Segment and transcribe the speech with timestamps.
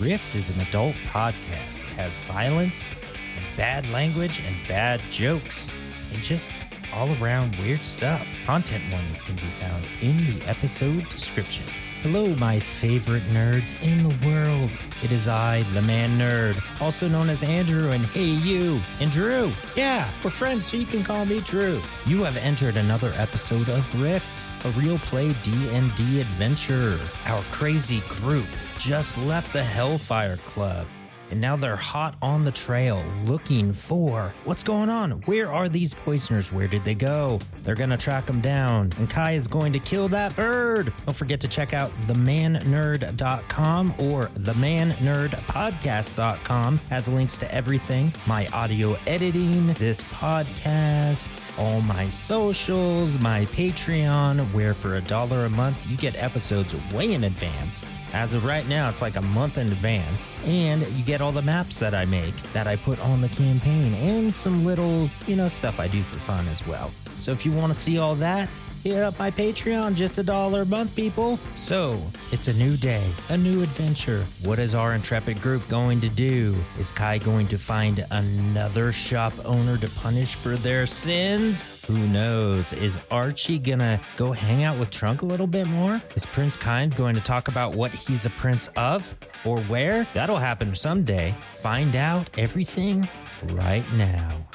[0.00, 1.78] Rift is an adult podcast.
[1.78, 2.90] It has violence
[3.36, 5.74] and bad language and bad jokes
[6.10, 6.48] and just
[6.94, 8.26] all around weird stuff.
[8.46, 11.66] Content warnings can be found in the episode description.
[12.02, 14.70] Hello, my favorite nerds in the world.
[15.02, 19.52] It is I, the man nerd, also known as Andrew, and hey, you, and Drew.
[19.76, 21.82] Yeah, we're friends, so you can call me Drew.
[22.06, 26.98] You have entered another episode of Rift, a real play D&D adventure.
[27.26, 28.48] Our crazy group
[28.80, 30.86] just left the Hellfire Club
[31.30, 35.12] and now they're hot on the trail looking for what's going on.
[35.22, 36.52] Where are these poisoners?
[36.52, 37.38] Where did they go?
[37.62, 40.92] They're gonna track them down, and Kai is going to kill that bird.
[41.06, 49.72] Don't forget to check out themannerd.com or themannerdpodcast.com has links to everything my audio editing,
[49.74, 56.20] this podcast, all my socials, my Patreon, where for a dollar a month you get
[56.20, 57.84] episodes way in advance.
[58.12, 61.42] As of right now, it's like a month in advance, and you get all the
[61.42, 65.46] maps that I make that I put on the campaign and some little, you know,
[65.46, 66.90] stuff I do for fun as well.
[67.18, 68.48] So if you want to see all that,
[68.82, 71.38] hit up my Patreon, just a dollar a month, people.
[71.54, 72.00] So,
[72.32, 74.24] it's a new day, a new adventure.
[74.44, 76.54] What is our intrepid group going to do?
[76.78, 81.64] Is Kai going to find another shop owner to punish for their sins?
[81.86, 82.72] Who knows?
[82.72, 86.00] Is Archie gonna go hang out with Trunk a little bit more?
[86.14, 90.06] Is Prince Kiind going to talk about what he's a prince of or where?
[90.14, 91.34] That'll happen someday.
[91.54, 93.08] Find out everything
[93.52, 94.49] right now.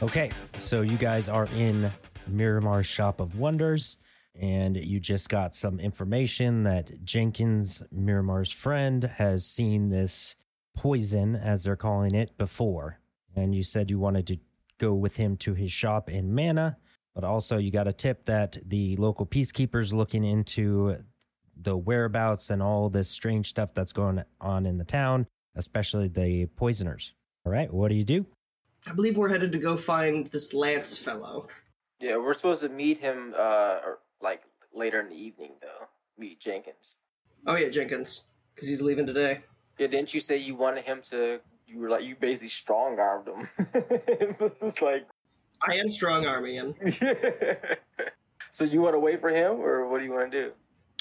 [0.00, 1.90] Okay, so you guys are in
[2.30, 3.98] Miramar's Shop of Wonders,
[4.40, 10.36] and you just got some information that Jenkins, Miramar's friend, has seen this
[10.76, 13.00] poison, as they're calling it, before.
[13.34, 14.38] And you said you wanted to
[14.78, 16.76] go with him to his shop in Mana,
[17.12, 20.94] but also you got a tip that the local peacekeepers looking into
[21.56, 26.46] the whereabouts and all this strange stuff that's going on in the town, especially the
[26.54, 27.14] poisoners.
[27.44, 28.26] All right, what do you do?
[28.88, 31.48] I believe we're headed to go find this Lance fellow.
[32.00, 35.86] Yeah, we're supposed to meet him uh or, like later in the evening though.
[36.16, 36.98] Meet Jenkins.
[37.46, 39.40] Oh yeah, Jenkins, because he's leaving today.
[39.78, 41.40] Yeah, didn't you say you wanted him to?
[41.66, 43.48] You were like you basically strong armed him.
[44.62, 45.06] it's like,
[45.66, 46.74] I am strong arming him.
[48.50, 50.52] so you want to wait for him, or what do you want to do?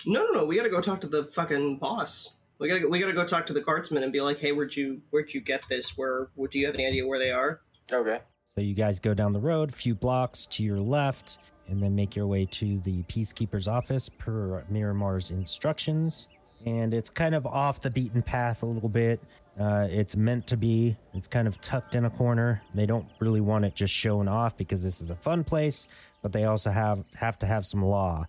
[0.06, 0.46] No, no, no.
[0.46, 2.36] We gotta go talk to the fucking boss.
[2.60, 5.02] We gotta we gotta go talk to the cartsman and be like, hey, where'd you
[5.12, 5.98] where'd you get this?
[5.98, 6.30] Where?
[6.36, 7.62] Do you have any idea where they are?
[7.92, 8.20] Okay.
[8.56, 11.96] So you guys go down the road a few blocks to your left and then
[11.96, 16.30] make your way to the peacekeeper's office per Miramar's instructions.
[16.66, 19.22] And it's kind of off the beaten path a little bit.
[19.60, 20.96] Uh, it's meant to be.
[21.14, 22.62] It's kind of tucked in a corner.
[22.74, 25.88] They don't really want it just showing off because this is a fun place,
[26.22, 28.26] but they also have have to have some law.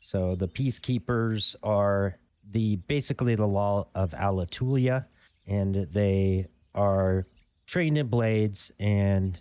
[0.00, 2.18] So the peacekeepers are
[2.50, 5.06] the basically the law of Alatulia,
[5.46, 7.24] and they are
[7.66, 9.40] trained in blades and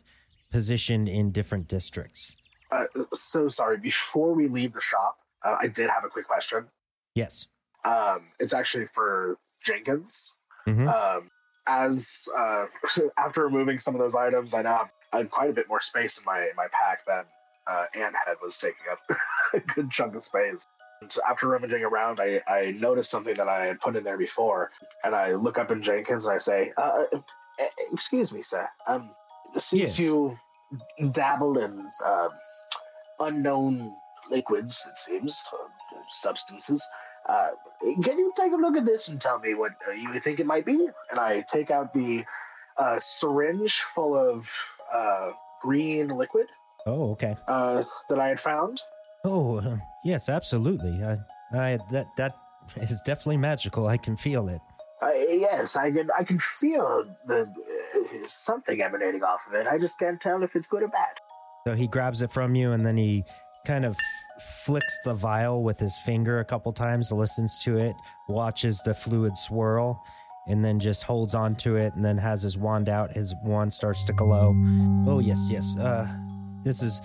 [0.52, 2.36] positioned in different districts.
[2.72, 3.78] Uh, so sorry.
[3.78, 6.68] Before we leave the shop, uh, I did have a quick question.
[7.16, 7.48] Yes.
[7.84, 10.38] Um, it's actually for Jenkins.
[10.68, 10.88] Mhm.
[10.88, 11.30] Um,
[11.68, 12.66] as uh,
[13.18, 15.82] after removing some of those items, I now have, I have quite a bit more
[15.82, 17.24] space in my my pack than
[17.68, 19.00] uh, Anthead was taking up
[19.54, 20.64] a good chunk of space.
[21.02, 24.72] And after rummaging around, I, I noticed something that I had put in there before,
[25.04, 27.04] and I look up in Jenkins and I say, uh,
[27.92, 28.68] "Excuse me, sir.
[28.88, 29.12] Um,
[29.56, 30.00] since Yes.
[30.00, 30.38] you
[31.12, 32.30] dabble in uh,
[33.20, 33.94] unknown
[34.30, 35.68] liquids, it seems, uh,
[36.10, 36.86] substances."
[37.28, 37.50] Uh,
[38.04, 40.46] can you take a look at this and tell me what uh, you think it
[40.46, 40.88] might be?
[41.12, 42.24] And I take out the
[42.78, 44.50] uh, syringe full of
[44.92, 45.32] uh,
[45.62, 46.48] green liquid
[46.88, 47.36] Oh, okay.
[47.48, 48.82] uh, that I had found.
[49.24, 51.04] Oh, yes, absolutely.
[51.04, 51.18] I,
[51.56, 52.34] I that that
[52.78, 53.86] is definitely magical.
[53.88, 54.62] I can feel it.
[55.02, 56.10] Uh, yes, I can.
[56.18, 59.66] I can feel the uh, something emanating off of it.
[59.68, 61.20] I just can't tell if it's good or bad.
[61.68, 63.24] So he grabs it from you, and then he
[63.66, 63.98] kind of
[64.66, 67.96] flicks the vial with his finger a couple times, listens to it,
[68.28, 70.04] watches the fluid swirl,
[70.48, 73.12] and then just holds on to it, and then has his wand out.
[73.12, 74.54] His wand starts to glow.
[75.08, 75.78] Oh yes, yes.
[75.78, 76.08] Uh,
[76.64, 77.02] this is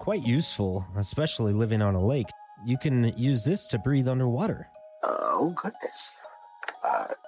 [0.00, 2.28] quite useful, especially living on a lake.
[2.64, 4.68] You can use this to breathe underwater.
[5.02, 6.16] Oh goodness.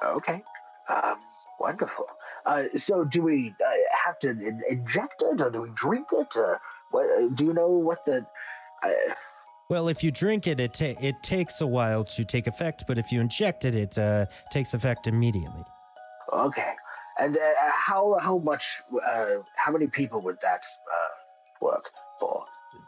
[0.09, 0.43] Uh, okay.
[0.89, 1.17] Um,
[1.61, 2.07] wonderful.
[2.47, 3.71] Uh, so, do we uh,
[4.07, 6.37] have to in- inject it, or do we drink it?
[6.37, 6.61] Or
[6.91, 7.35] what?
[7.35, 8.27] Do you know what the?
[8.83, 8.89] Uh,
[9.71, 12.97] Well, if you drink it, it ta- it takes a while to take effect, but
[12.99, 15.65] if you inject it, it uh, takes effect immediately.
[16.33, 16.73] okay.
[17.21, 17.41] And uh,
[17.73, 18.81] how how much?
[18.93, 20.63] Uh, how many people would that
[20.97, 21.13] uh,
[21.61, 21.91] work
[22.21, 22.45] for?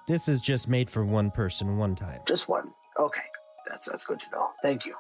[0.08, 2.20] this is just made for one person one time.
[2.26, 2.70] Just one.
[2.96, 3.26] Okay,
[3.69, 4.50] that's that's good to know.
[4.62, 4.94] Thank you.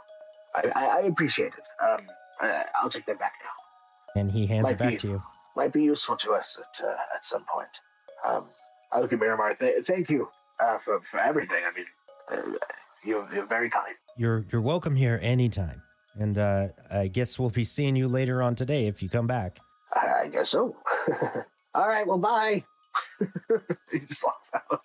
[0.54, 1.68] I I, I appreciate it.
[1.82, 2.06] Um,
[2.40, 4.20] I, I'll take that back now.
[4.20, 4.96] And he hands Might it back be.
[4.98, 5.22] to you.
[5.56, 7.68] Might be useful to us at uh, at some point.
[8.26, 8.44] Um,
[8.92, 9.54] I look at Miramar.
[9.54, 11.62] Th- thank you uh, for for everything.
[11.64, 11.86] I mean,
[12.30, 12.56] uh,
[13.04, 13.94] you're, you're very kind.
[14.16, 15.82] You're you're welcome here anytime.
[16.18, 19.58] And uh, I guess we'll be seeing you later on today if you come back.
[19.94, 20.76] I, I guess so.
[21.74, 22.06] All right.
[22.06, 22.64] Well, bye.
[23.92, 24.82] he just walks out.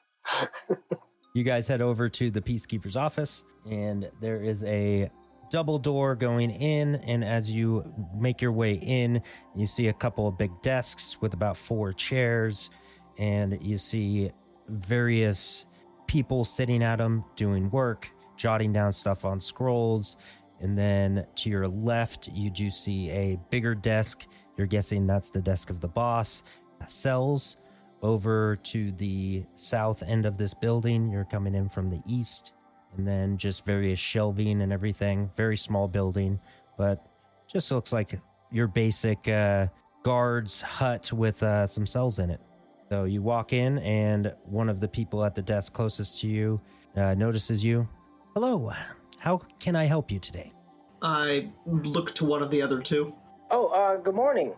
[1.33, 5.09] You guys head over to the peacekeeper's office, and there is a
[5.49, 6.95] double door going in.
[6.95, 7.83] And as you
[8.17, 9.21] make your way in,
[9.55, 12.69] you see a couple of big desks with about four chairs,
[13.17, 14.31] and you see
[14.67, 15.67] various
[16.07, 20.17] people sitting at them doing work, jotting down stuff on scrolls.
[20.59, 24.27] And then to your left, you do see a bigger desk.
[24.57, 26.43] You're guessing that's the desk of the boss.
[26.87, 27.57] Cells
[28.01, 31.11] over to the south end of this building.
[31.11, 32.53] You're coming in from the east,
[32.97, 35.29] and then just various shelving and everything.
[35.35, 36.39] Very small building,
[36.77, 37.05] but
[37.47, 38.19] just looks like
[38.51, 39.67] your basic uh,
[40.03, 42.41] guard's hut with uh, some cells in it.
[42.89, 46.61] So you walk in, and one of the people at the desk closest to you
[46.95, 47.87] uh, notices you.
[48.35, 48.71] Hello,
[49.19, 50.51] how can I help you today?
[51.01, 53.13] I look to one of the other two.
[53.51, 54.53] Oh, uh, good morning.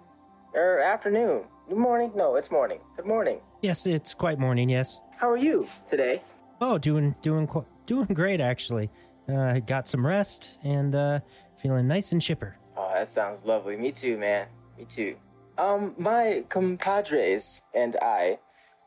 [0.53, 1.45] Or afternoon.
[1.67, 2.11] Good morning?
[2.15, 2.79] No, it's morning.
[2.95, 3.41] Good morning.
[3.61, 4.69] Yes, it's quite morning.
[4.69, 5.01] Yes.
[5.19, 6.21] How are you today?
[6.61, 8.91] Oh, doing doing qu- doing great actually.
[9.27, 11.19] Uh, got some rest and uh,
[11.57, 12.55] feeling nice and chipper.
[12.77, 13.75] Oh, that sounds lovely.
[13.75, 14.47] Me too, man.
[14.77, 15.15] Me too.
[15.57, 18.37] Um, my compadres and I,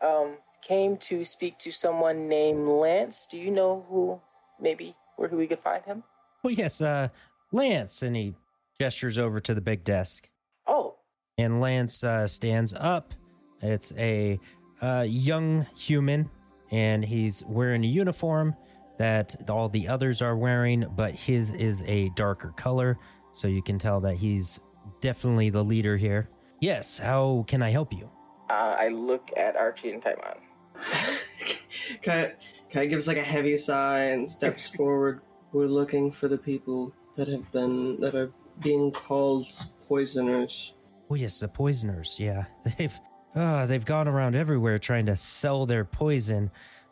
[0.00, 3.26] um, came to speak to someone named Lance.
[3.26, 4.20] Do you know who,
[4.60, 6.04] maybe, where we could find him?
[6.44, 7.08] Oh yes, uh,
[7.52, 8.34] Lance, and he
[8.78, 10.28] gestures over to the big desk.
[10.66, 10.96] Oh,
[11.36, 13.14] And Lance uh, stands up.
[13.62, 14.38] It's a
[14.80, 16.30] uh, young human,
[16.70, 18.54] and he's wearing a uniform
[19.00, 22.98] that all the others are wearing, but his is a darker color,
[23.32, 24.60] so you can tell that he's
[25.00, 26.28] definitely the leader here.
[26.60, 28.10] Yes, how can I help you?
[28.50, 30.36] uh, I look at Archie and Kaimon.
[32.02, 32.34] Kai,
[32.70, 35.22] Kai gives like a heavy sigh and steps forward.
[35.52, 39.46] We're looking for the people that have been that are being called
[39.88, 40.74] poisoners.
[41.08, 42.16] Oh yes, the poisoners.
[42.18, 42.44] Yeah,
[42.76, 43.00] they've
[43.34, 46.50] uh, they've gone around everywhere trying to sell their poison.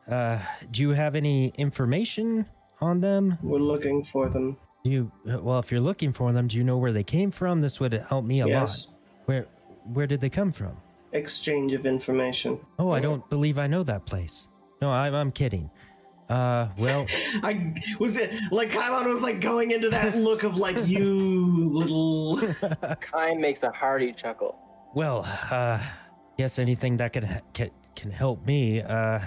[0.08, 0.38] Uh,
[0.70, 2.46] do you have any information
[2.81, 3.38] on them?
[3.43, 4.56] We're looking for them.
[4.84, 7.31] Do you uh, well, if you're looking for them, do you know where they came
[7.31, 7.60] from?
[7.60, 8.87] This would help me a yes.
[8.87, 8.94] lot.
[9.26, 9.46] Where
[9.93, 10.76] where did they come from?
[11.12, 12.58] Exchange of information.
[12.78, 14.49] Oh, I don't believe I know that place.
[14.81, 15.70] No, I'm I'm kidding.
[16.28, 17.06] Uh, well,
[17.43, 22.38] I was it like Kaimon was like going into that look of like you little.
[23.00, 24.58] Kai makes a hearty chuckle.
[24.94, 25.81] well, uh,
[26.37, 28.81] yes, anything that can can, can help me.
[28.82, 29.20] Uh,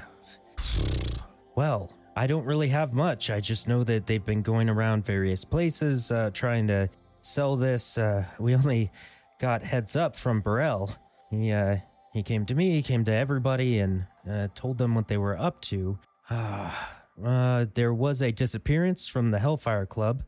[1.56, 3.30] well, I don't really have much.
[3.30, 6.90] I just know that they've been going around various places uh, trying to
[7.22, 7.98] sell this.
[7.98, 8.92] Uh, we only
[9.40, 10.94] got heads up from Burrell.
[11.30, 11.78] He uh,
[12.14, 15.38] he came to me, he came to everybody, and uh, told them what they were
[15.38, 15.98] up to.
[16.30, 20.24] uh, there was a disappearance from the Hellfire Club.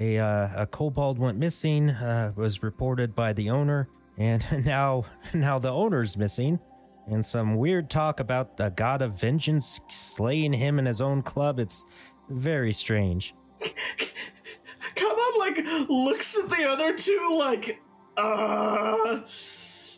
[0.00, 1.94] A uh, a kobold went missing.
[2.34, 3.88] Was reported by the owner,
[4.18, 6.58] and now now the owner's missing.
[7.06, 11.58] And some weird talk about the god of vengeance slaying him in his own club.
[11.58, 11.84] It's
[12.28, 13.34] very strange.
[14.96, 17.80] Kaimon like looks at the other two like,
[18.16, 19.20] uh,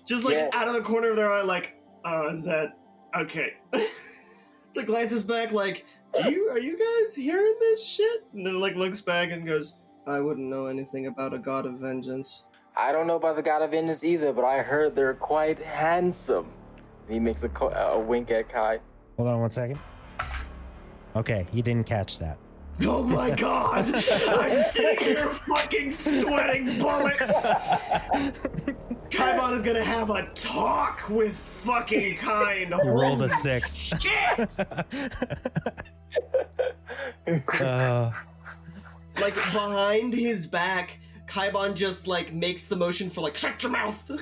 [0.06, 0.50] just like Yeah.
[0.52, 2.78] out of the corner of their eye, like, uh, is that
[3.16, 3.54] okay?
[3.72, 8.24] it's like glances back, like, do you are you guys hearing this shit?
[8.34, 11.74] And then like looks back and goes, I wouldn't know anything about a god of
[11.74, 12.44] vengeance.
[12.76, 16.46] I don't know about the God of Vengeance either, but I heard they're quite handsome.
[17.12, 18.80] And he makes a, co- a wink at Kai.
[19.18, 19.78] Hold on one second.
[21.14, 22.38] Okay, you didn't catch that.
[22.86, 23.84] Oh my god!
[24.26, 27.50] I'm sitting here fucking sweating bullets!
[29.10, 32.70] Kaimon is gonna have a talk with fucking Kiind.
[32.82, 33.92] Rolled Holy a six.
[34.00, 34.56] Shit!
[37.60, 38.10] Uh,
[39.20, 44.10] Like behind his back, Kaibon just like makes the motion for like shut your mouth.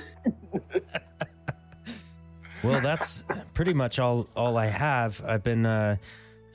[2.62, 3.24] well, that's
[3.54, 5.22] pretty much all all I have.
[5.26, 5.96] I've been, uh,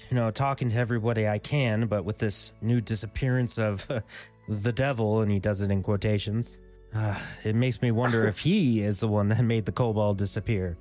[0.10, 3.88] you know, talking to everybody I can, but with this new disappearance of
[4.50, 6.60] the devil, and he does it in quotations,
[6.94, 10.78] uh, it makes me wonder if he is the one that made the kobold disappear.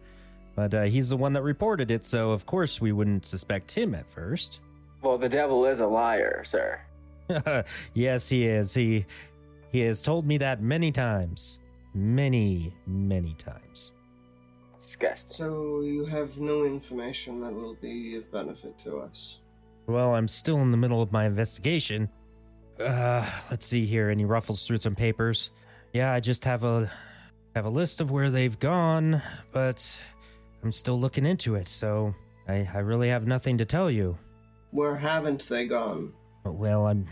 [0.55, 3.95] But uh, he's the one that reported it, so of course we wouldn't suspect him
[3.95, 4.61] at first.
[5.03, 6.81] Well, the devil is a liar, sir.
[7.95, 8.75] yes, he is.
[8.75, 9.07] He
[9.71, 11.59] he has told me that many times,
[11.95, 13.95] many many times.
[14.85, 15.37] Disgusting.
[15.39, 19.41] So you have no information that will be of benefit to us.
[19.87, 22.11] Well, I'm still in the middle of my investigation.
[22.79, 24.11] Uh, let's see here.
[24.11, 25.53] And he ruffles through some papers.
[25.95, 26.91] Yeah, I just have a
[27.55, 29.23] have a list of where they've gone,
[29.55, 30.03] but
[30.63, 31.67] I'm still looking into it.
[31.67, 32.15] So
[32.47, 34.19] I, I really have nothing to tell you.
[34.71, 36.13] Where haven't they gone?
[36.45, 37.07] Well, I'm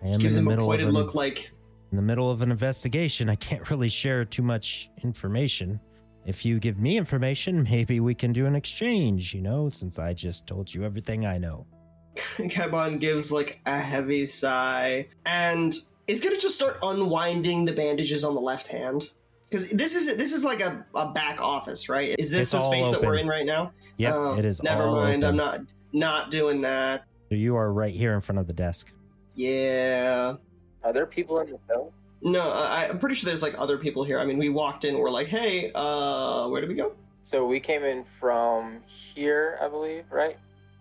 [0.00, 1.50] I am in the him a middle of pointed an, look like
[1.90, 3.28] in the middle of an investigation.
[3.28, 5.80] I can't really share too much information.
[6.26, 9.34] If you give me information, maybe we can do an exchange.
[9.34, 11.66] You know, since I just told you everything I know.
[12.16, 15.74] Kaibon gives like a heavy sigh and
[16.06, 19.10] is gonna just start unwinding the bandages on the left hand.
[19.42, 22.14] Because this is this is like a, a back office, right?
[22.18, 23.72] Is this It's the all space that we're in right now?
[23.96, 24.62] Yeah, Oh, it is.
[24.62, 25.24] Never all mind.
[25.24, 25.60] I'm not
[25.92, 27.04] not doing that.
[27.28, 28.92] So you are right here in front of the desk.
[29.34, 30.36] Yeah.
[30.82, 31.92] Are there people in the cell?
[32.22, 34.18] No, I, I'm pretty sure there's like other people here.
[34.18, 34.98] I mean, we walked in.
[34.98, 36.92] We're like, hey, uh, where did we go?
[37.22, 40.36] So we came in from here, I believe, right?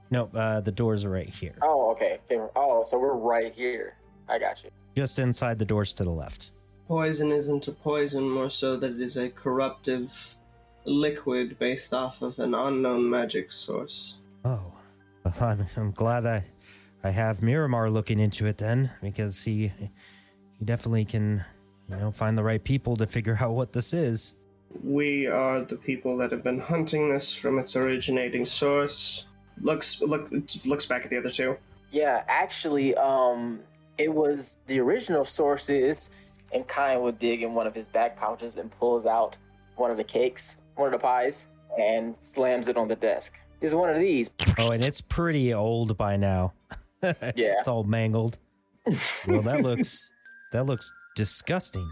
[0.09, 2.19] No, uh, the doors are right here, Oh, okay.
[2.55, 3.95] Oh, so we're right here.
[4.29, 4.69] I got you.
[4.95, 6.51] just inside the doors to the left.
[6.87, 10.37] Poison isn't a poison, more so that it is a corruptive
[10.85, 14.15] liquid based off of an unknown magic source.
[14.45, 14.73] Oh,
[15.41, 16.43] I'm, I'm glad I,
[17.03, 19.71] I have Miramar looking into it then, because he,
[20.63, 21.43] he definitely can,
[21.89, 24.35] you know, find the right people to figure out what this is.
[24.81, 29.25] We are the people that have been hunting this from its originating source.
[29.61, 30.29] Looks look
[30.65, 31.57] looks back at the other two.
[31.91, 33.59] Yeah, actually, um,
[33.99, 36.09] it was the original sources,
[36.53, 39.37] and Kyan would dig in one of his back pouches and pulls out
[39.75, 41.47] one of the cakes, one of the pies,
[41.79, 43.39] and slams it on the desk.
[43.61, 44.29] Is one of these.
[44.57, 46.53] Oh, and it's pretty old by now.
[47.03, 47.55] Yeah.
[47.59, 48.39] it's all mangled.
[49.27, 50.09] Well, that looks,
[50.53, 51.89] that looks disgusting.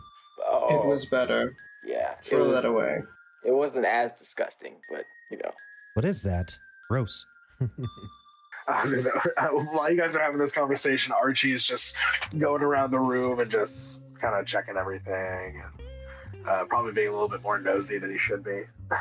[0.50, 1.53] Oh, It was better.
[1.86, 2.15] yeah.
[2.22, 3.01] Throw was, that away.
[3.44, 5.51] it wasn't as disgusting, but you know.
[5.94, 6.58] What is that?
[6.89, 7.25] Gross.
[8.68, 9.10] I was say,
[9.51, 11.98] while you guys are having this conversation, Archie's just
[12.38, 17.12] going around the room and just kind of checking everything, and uh, probably being a
[17.12, 18.63] little bit more nosy than he should be.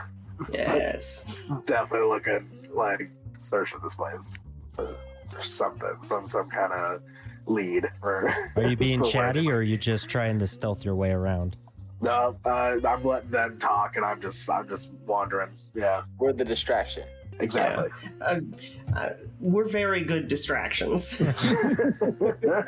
[0.54, 1.36] Yes.
[1.66, 4.38] Definitely looking like searching this place
[4.74, 4.96] for,
[5.30, 7.02] for something, some some kind of
[7.50, 7.86] lead.
[8.02, 11.10] Or Are you being for chatty, or are you just trying to stealth your way
[11.10, 11.56] around?
[12.02, 15.50] No, uh, I'm letting them talk, and I'm just I'm just wandering.
[15.74, 17.04] Yeah, We're the distraction.
[17.40, 17.88] exactly.
[18.20, 18.40] Uh,
[18.96, 21.20] uh, we're very good distractions.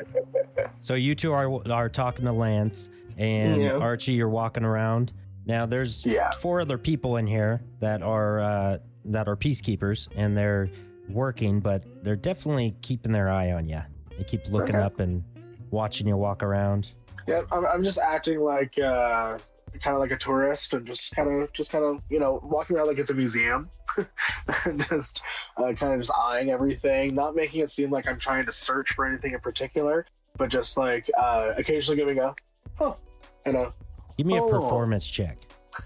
[0.79, 3.71] So you two are are talking to Lance and Yeah.
[3.77, 4.13] Archie.
[4.13, 5.13] You're walking around.
[5.45, 6.31] Now there's Yeah.
[6.31, 10.69] four other people in here that are uh, that are peacekeepers, and they're
[11.09, 13.81] working, but they're definitely keeping their eye on you.
[14.17, 14.85] They keep looking Okay.
[14.85, 15.23] up and
[15.71, 16.93] watching you walk around.
[17.27, 19.37] yeah, I'm, I'm just acting like uh,
[19.81, 22.75] kind of like a tourist, and just kind of just kind of you know walking
[22.75, 23.69] around like it's a museum,
[24.65, 25.23] and just
[25.57, 28.93] uh, kind of just eyeing everything, not making it seem like I'm trying to search
[28.93, 30.05] for anything in particular,
[30.37, 32.35] but just like uh, occasionally giving a
[32.79, 32.97] oh
[33.45, 33.73] and a
[34.17, 34.49] Give me a Oh.
[34.49, 35.37] performance check.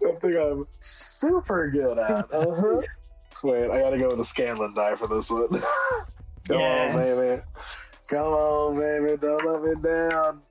[0.00, 2.32] Something I'm super good at.
[2.32, 2.82] Uh-huh.
[3.42, 5.48] Wait, I gotta go with the Scanlan die for this one.
[6.48, 6.62] Come Yes.
[6.62, 7.42] on, baby.
[8.10, 9.16] Come on, baby.
[9.18, 10.42] Don't let me down.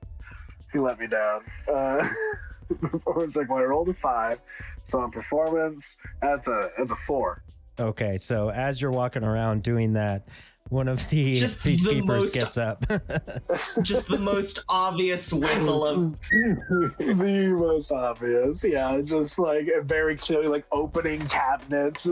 [0.72, 1.44] He let me down.
[1.72, 2.06] Uh,
[2.80, 3.50] performance check.
[3.50, 4.40] When I rolled a five,
[4.84, 7.40] so on performance, that's a that's a four.
[7.78, 10.28] Okay, so as you're walking around doing that,
[10.68, 12.80] one of the Just the peacekeepers most- gets up.
[13.82, 19.00] Just the most obvious whistle of the most obvious, yeah.
[19.02, 22.06] Just like very clearly, like opening cabinets.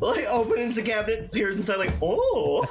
[0.00, 2.66] like opens the cabinet, peers inside, like oh.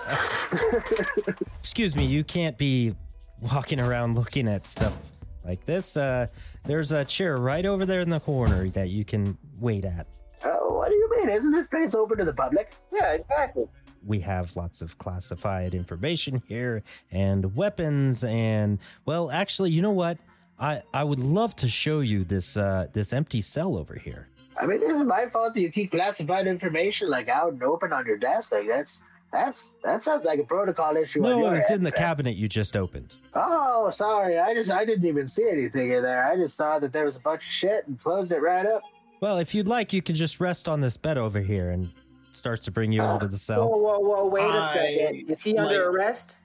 [1.60, 2.96] Excuse me, you can't be
[3.42, 4.96] walking around looking at stuff
[5.44, 5.98] like this.
[5.98, 6.28] Uh,
[6.64, 10.08] there's a chair right over there in the corner that you can wait at.
[10.46, 11.30] Oh, what do you mean?
[11.30, 12.74] Isn't this place open to the public?
[12.94, 13.66] Yeah, exactly.
[14.06, 20.20] We have lots of classified information here and weapons and well, actually, you know what?
[20.60, 24.28] I I would love to show you this uh this empty cell over here.
[24.62, 27.92] I mean, is it my fault that you keep classified information like out and open
[27.92, 28.52] on your desk?
[28.52, 31.24] Like that's that's that sounds like a protocol issue.
[31.26, 33.16] on No, your it was in the cabinet you just opened.
[33.34, 34.38] Oh, sorry.
[34.40, 36.24] I just I didn't even see anything in there.
[36.24, 38.84] I just saw that there was a bunch of shit and closed it right up.
[39.22, 41.90] Well, if you'd like, you can just rest on this bed over here and
[42.32, 43.70] starts to bring you over to the cell.
[43.70, 44.00] whoa, whoa!
[44.00, 45.30] Whoa, wait a I second.
[45.30, 46.40] Is he under arrest?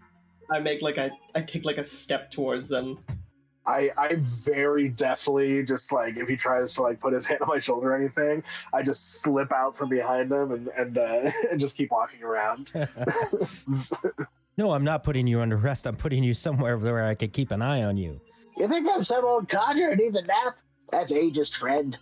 [0.51, 2.99] I make like a I take like a step towards them.
[3.67, 7.49] I I very deftly just like if he tries to like put his hand on
[7.49, 11.61] my shoulder or anything, I just slip out from behind him and and uh, and
[11.61, 12.71] just keep walking around.
[14.57, 15.87] no, I'm not putting you under arrest.
[15.87, 18.21] I'm putting you somewhere where I could keep an eye on you.
[18.57, 20.57] You think I'm some old codger who needs a nap?
[20.91, 21.97] That's ageist friend.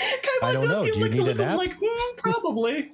[0.00, 0.84] Kaimon I don't does know.
[0.92, 1.56] Do you like need the a look of nap?
[1.58, 2.92] like, "Hmm, probably.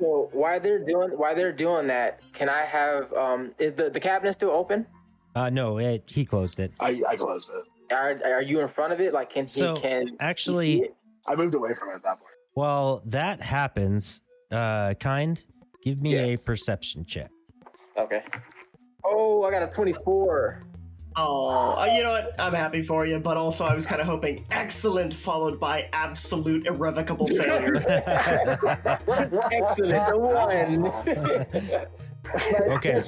[0.00, 4.00] So while they're doing why they're doing that, can I have um is the the
[4.00, 4.86] cabinet still open?
[5.34, 6.72] Uh, no, it, he closed it.
[6.80, 7.94] I, I closed it.
[7.94, 9.12] Are are you in front of it?
[9.14, 10.96] Like can So, he can he actually- see it?
[11.26, 12.30] I moved away from it at that point.
[12.54, 15.44] While that happens, uh, Kiind,
[15.84, 16.42] give me Yes.
[16.42, 17.30] a perception check.
[17.96, 18.24] Okay.
[19.04, 20.66] Oh, I got a twenty four.
[21.16, 22.34] Oh, uh, you know what?
[22.38, 26.66] I'm happy for you, but also I was kind of hoping excellent followed by absolute
[26.66, 27.76] irrevocable failure.
[29.52, 30.92] Excellent, a one.
[32.70, 33.00] Okay.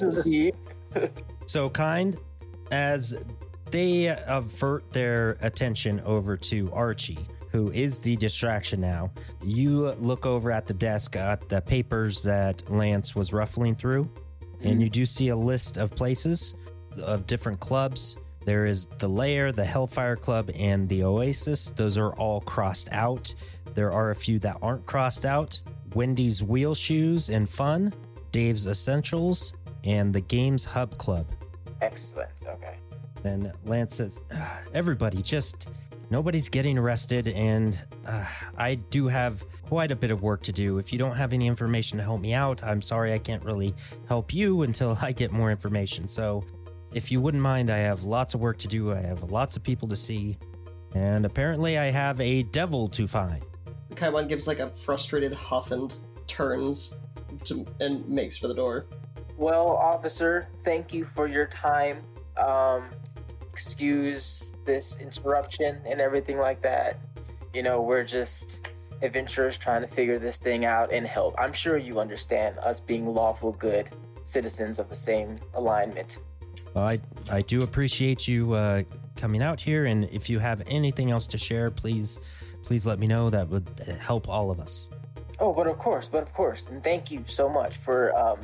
[1.47, 2.19] So, Kiind,
[2.71, 3.25] as
[3.71, 7.19] they avert their attention over to Archie,
[7.51, 12.69] who is the distraction now, you look over at the desk at the papers that
[12.71, 14.11] Lance was ruffling through,
[14.63, 16.55] and you do see a list of places
[17.03, 18.17] of different clubs.
[18.45, 21.71] There is the Lair, the Hellfire Club, and the Oasis.
[21.71, 23.35] Those are all crossed out.
[23.73, 25.61] There are a few that aren't crossed out
[25.95, 27.93] Wendy's Wheel Shoes and Fun,
[28.33, 31.27] Dave's Essentials, and the Games Hub Club.
[31.81, 32.43] Excellent.
[32.47, 32.77] Okay.
[33.23, 35.69] Then Lance says, "Ah, Everybody, just
[36.11, 38.27] nobody's getting arrested, and uh,
[38.59, 40.79] I do have quite a bit of work to do.
[40.79, 43.75] If you don't have any information to help me out, I'm sorry I can't really
[44.09, 46.07] help you until I get more information.
[46.07, 46.45] So,
[46.95, 49.63] if you wouldn't mind, I have lots of work to do, I have lots of
[49.63, 50.39] people to see,
[50.95, 53.43] and apparently I have a devil to find.
[53.97, 55.97] Kaiwan gives like a frustrated huff and
[56.29, 56.95] turns
[57.45, 58.87] to, and makes for the door.
[59.37, 61.99] Well, officer, thank you for your time.
[62.37, 62.85] Um,
[63.53, 66.99] excuse this interruption and everything like that.
[67.53, 68.71] You know, we're just
[69.03, 71.35] adventurers trying to figure this thing out and help.
[71.38, 73.90] I'm sure you understand us being lawful good
[74.23, 76.18] citizens of the same alignment.
[76.75, 76.99] Well, I,
[77.31, 78.83] I do appreciate you uh,
[79.17, 82.19] coming out here, and if you have anything else to share, please,
[82.65, 83.31] please let me know.
[83.31, 83.69] That would
[84.01, 84.91] help all of us.
[85.39, 88.41] Oh, but of course, but of course, and thank you so much for um,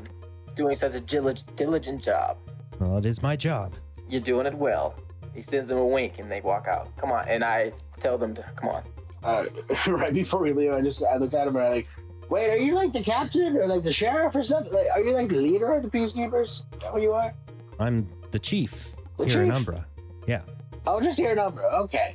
[0.54, 2.38] doing such a diligent, diligent job.
[2.78, 3.74] Well, it is my job.
[4.08, 4.94] You're doing it well.
[5.34, 6.96] He sends them a wink and they walk out.
[6.96, 8.82] Come on, and I tell them to come on.
[9.22, 9.44] Uh,
[9.88, 11.88] right before we leave, I just I look at him and I'm like,
[12.28, 14.72] wait, are you like the captain or like the sheriff or something?
[14.72, 16.42] Like, are you like the leader of the peacekeepers?
[16.42, 17.34] Is that what you are?
[17.80, 19.50] I'm the chief The here in?
[19.50, 19.86] Umbra.
[20.26, 20.42] Yeah.
[20.86, 21.64] Oh, just your Umbra.
[21.82, 22.14] Okay.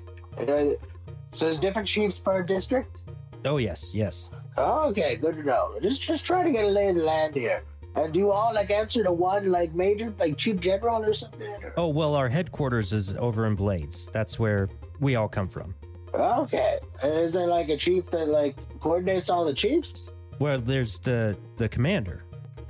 [1.32, 3.04] So there's different chiefs per district.
[3.44, 4.30] Oh yes, yes.
[4.58, 5.78] Oh, okay, good to know.
[5.82, 7.64] Just just trying to get a lay of the land here.
[7.96, 11.52] And do you all like answer to one like major, like chief general or something?
[11.64, 11.74] Or?
[11.78, 14.10] Oh well, our headquarters is over in Blades.
[14.12, 15.76] That's where we all come from.
[16.14, 16.80] Okay.
[17.04, 20.14] And is there like a chief that like coordinates all the chiefs?
[20.40, 22.22] Well, there's the the commander.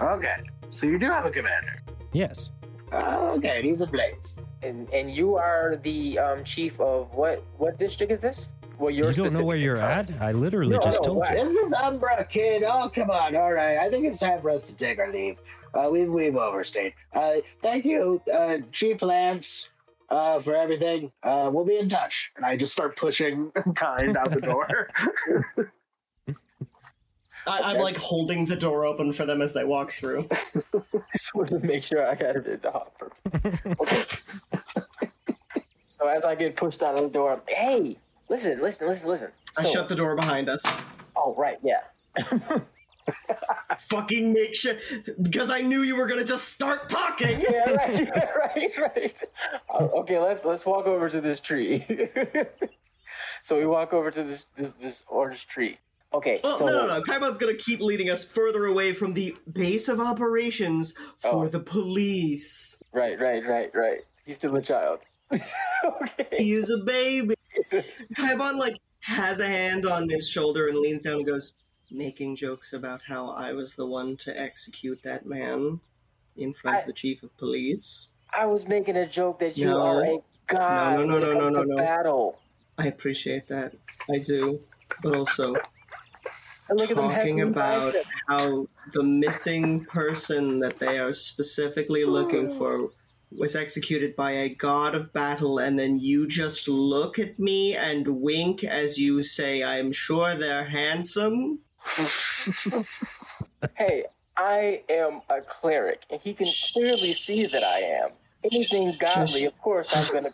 [0.01, 0.37] Okay.
[0.71, 1.81] So you do have a commander.
[2.13, 2.51] Yes.
[2.91, 4.37] Oh, okay, he's a Blades.
[4.63, 8.49] And and you are the um, chief of what what district is this?
[8.77, 10.09] Well, you're you don't know where you're at?
[10.19, 11.33] I literally No, just no, told what?
[11.33, 11.43] you.
[11.43, 12.63] This is Umbra, kid.
[12.63, 13.35] Oh, come on.
[13.35, 13.77] All right.
[13.77, 15.37] I think it's time for us to take our leave.
[15.73, 16.93] Uh, we've we've overstayed.
[17.13, 19.69] Uh, thank you, uh, Chief Lance,
[20.09, 21.11] uh, for everything.
[21.23, 22.31] Uh, we'll be in touch.
[22.35, 24.89] And I just start pushing Kiind out the door.
[27.47, 27.83] I, I'm Okay.
[27.83, 30.27] like holding the door open for them as they walk through.
[30.31, 30.35] I
[31.13, 33.11] just wanted to make sure I got it in the hopper.
[33.81, 34.03] Okay.
[35.91, 37.97] so as I get pushed out of the door, I'm, hey,
[38.29, 39.31] listen, listen, listen, listen.
[39.59, 40.63] I shut the door behind us.
[41.15, 41.81] Oh right, yeah.
[43.79, 44.75] Fucking make sure
[45.21, 47.39] because I knew you were gonna just start talking.
[47.39, 49.23] yeah, right, yeah, right, right.
[49.69, 51.85] Uh, okay, let's let's walk over to this tree.
[53.43, 55.77] so we walk over to this this this orange tree.
[56.15, 57.01] Okay, Well, so no, no, no.
[57.01, 61.47] Kaimon's gonna keep leading us further away from the base of operations for Oh.
[61.47, 62.81] the police.
[62.93, 63.99] right, right, right, right.
[64.25, 64.99] He's still a child.
[65.33, 66.27] okay.
[66.37, 67.35] He is a baby.
[68.15, 71.53] Kaimon like has a hand on his shoulder and leans down and goes,
[71.91, 75.79] making jokes about how I was the one to execute that man
[76.37, 78.09] in front I- of the chief of police.
[78.37, 79.79] I was making a joke that you No.
[79.81, 81.75] are a god No, no, no, it no, no, no.
[81.75, 82.39] battle.
[82.77, 83.73] I appreciate that.
[84.13, 84.59] I do.
[85.01, 85.55] But also
[86.69, 88.07] And look at them talking about biceps.
[88.27, 92.89] how the missing person that they are specifically looking for
[93.31, 98.07] was executed by a god of battle, and then you just look at me and
[98.07, 101.59] wink as you say, I'm sure they're handsome.
[103.75, 104.05] Hey,
[104.37, 108.09] I am a cleric, and he can clearly see that I am.
[108.43, 110.29] Anything godly, of course, I'm gonna.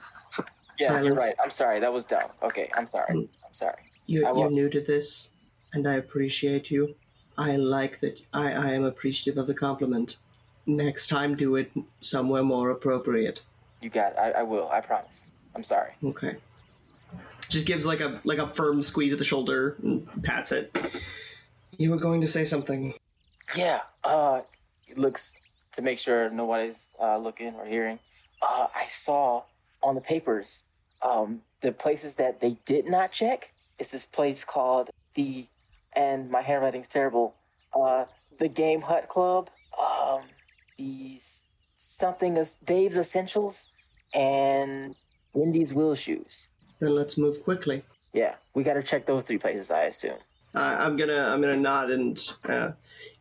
[0.80, 1.36] Yeah, you're right.
[1.44, 1.80] I'm sorry.
[1.80, 2.30] That was dumb.
[2.44, 3.14] Okay, I'm sorry.
[3.14, 3.30] Mm.
[3.46, 3.84] I'm sorry.
[4.08, 5.30] You're, you're new to this,
[5.74, 6.96] and I appreciate you.
[7.38, 8.22] I like that.
[8.34, 10.18] I, I am appreciative of the compliment.
[10.66, 13.44] Next time, do it somewhere more appropriate.
[13.82, 14.18] You got it.
[14.20, 14.70] I, I will.
[14.70, 15.30] I promise.
[15.56, 15.92] I'm sorry.
[16.04, 16.36] Okay.
[17.50, 20.76] Just gives like a like a firm squeeze at the shoulder and pats it.
[21.78, 22.94] You were going to say something.
[23.58, 23.82] Yeah.
[24.04, 24.42] Uh,
[24.88, 25.36] it looks
[25.74, 28.00] to make sure nobody's uh, looking or hearing.
[28.42, 29.44] Uh, I saw
[29.82, 30.64] on the papers
[31.02, 33.52] um, the places that they did not check.
[33.80, 35.48] It's this place called the,
[35.96, 37.36] and my handwriting's terrible.
[37.74, 38.06] Uh,
[38.40, 39.50] the Game Hut Club.
[39.80, 40.22] Um,
[40.78, 41.20] the
[41.78, 43.70] something as Dave's Essentials,
[44.14, 44.96] and
[45.34, 46.50] Wendy's Wheel Shoes.
[46.80, 47.84] Then let's move quickly.
[48.14, 49.72] Yeah, we got to check those three places.
[49.72, 50.18] I assume.
[50.54, 52.72] Uh, I'm gonna I'm gonna nod and uh,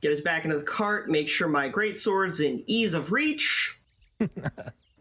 [0.00, 1.08] get us back into the cart.
[1.08, 3.78] Make sure my great swords in ease of reach.
[4.20, 4.30] and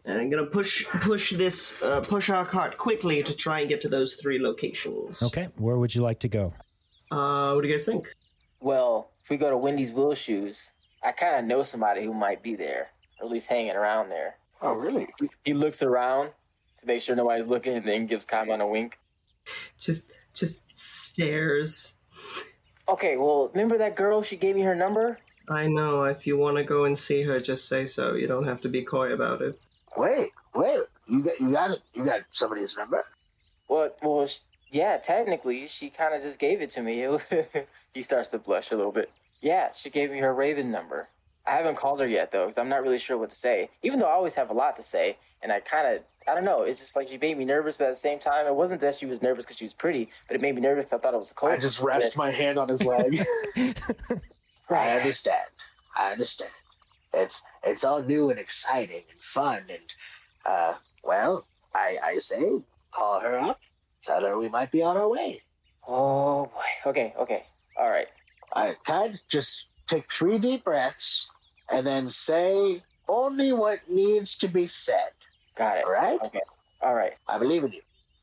[0.06, 3.88] I'm gonna push push this uh, push our cart quickly to try and get to
[3.88, 5.22] those three locations.
[5.24, 6.54] Okay, where would you like to go?
[7.10, 8.08] Uh, what do you guys think?
[8.60, 12.42] Well, if we go to Wendy's Wheel Shoes, I kind of know somebody who might
[12.42, 14.36] be there, or at least hanging around there.
[14.62, 15.08] Oh, really?
[15.44, 16.30] He looks around
[16.80, 18.98] to make sure nobody's looking, and then gives Kaimon a wink.
[19.78, 21.94] Just just stares.
[22.88, 24.22] Okay, well, remember that girl?
[24.22, 25.18] She gave me her number.
[25.48, 26.04] I know.
[26.04, 28.14] If you want to go and see her, just say so.
[28.14, 29.58] You don't have to be coy about it.
[29.96, 30.80] Wait, wait.
[31.08, 31.78] You got you got.
[31.94, 33.04] You got somebody's number.
[33.68, 34.40] Well, well, sh-
[34.70, 37.06] yeah, technically, she kind of just gave it to me.
[37.94, 39.10] he starts to blush a little bit.
[39.40, 41.08] Yeah, she gave me her Raven number.
[41.46, 43.70] I haven't called her yet though, because I'm not really sure what to say.
[43.82, 46.44] Even though I always have a lot to say, and I kind of, I don't
[46.44, 46.62] know.
[46.62, 48.94] It's just like she made me nervous, but at the same time, it wasn't that
[48.94, 51.14] she was nervous because she was pretty, but it made me nervous 'cause I thought
[51.14, 51.52] it was a cold.
[51.52, 53.20] I just rest my hand on his leg.
[54.70, 55.46] I understand.
[55.96, 56.52] I understand.
[57.12, 59.80] It's it's all new and exciting and fun and
[60.46, 62.60] uh well, I I say
[62.92, 63.60] call her up,
[64.02, 65.40] tell her we might be on our way.
[65.86, 66.90] Oh boy.
[66.90, 67.14] Okay.
[67.18, 67.44] Okay.
[67.78, 68.06] All right.
[68.54, 71.30] I kind of just take three deep breaths
[71.70, 75.08] and then say only what needs to be said.
[75.56, 75.84] Got it.
[75.84, 76.18] All right?
[76.26, 76.40] Okay.
[76.82, 77.12] All right.
[77.28, 77.80] I believe in you.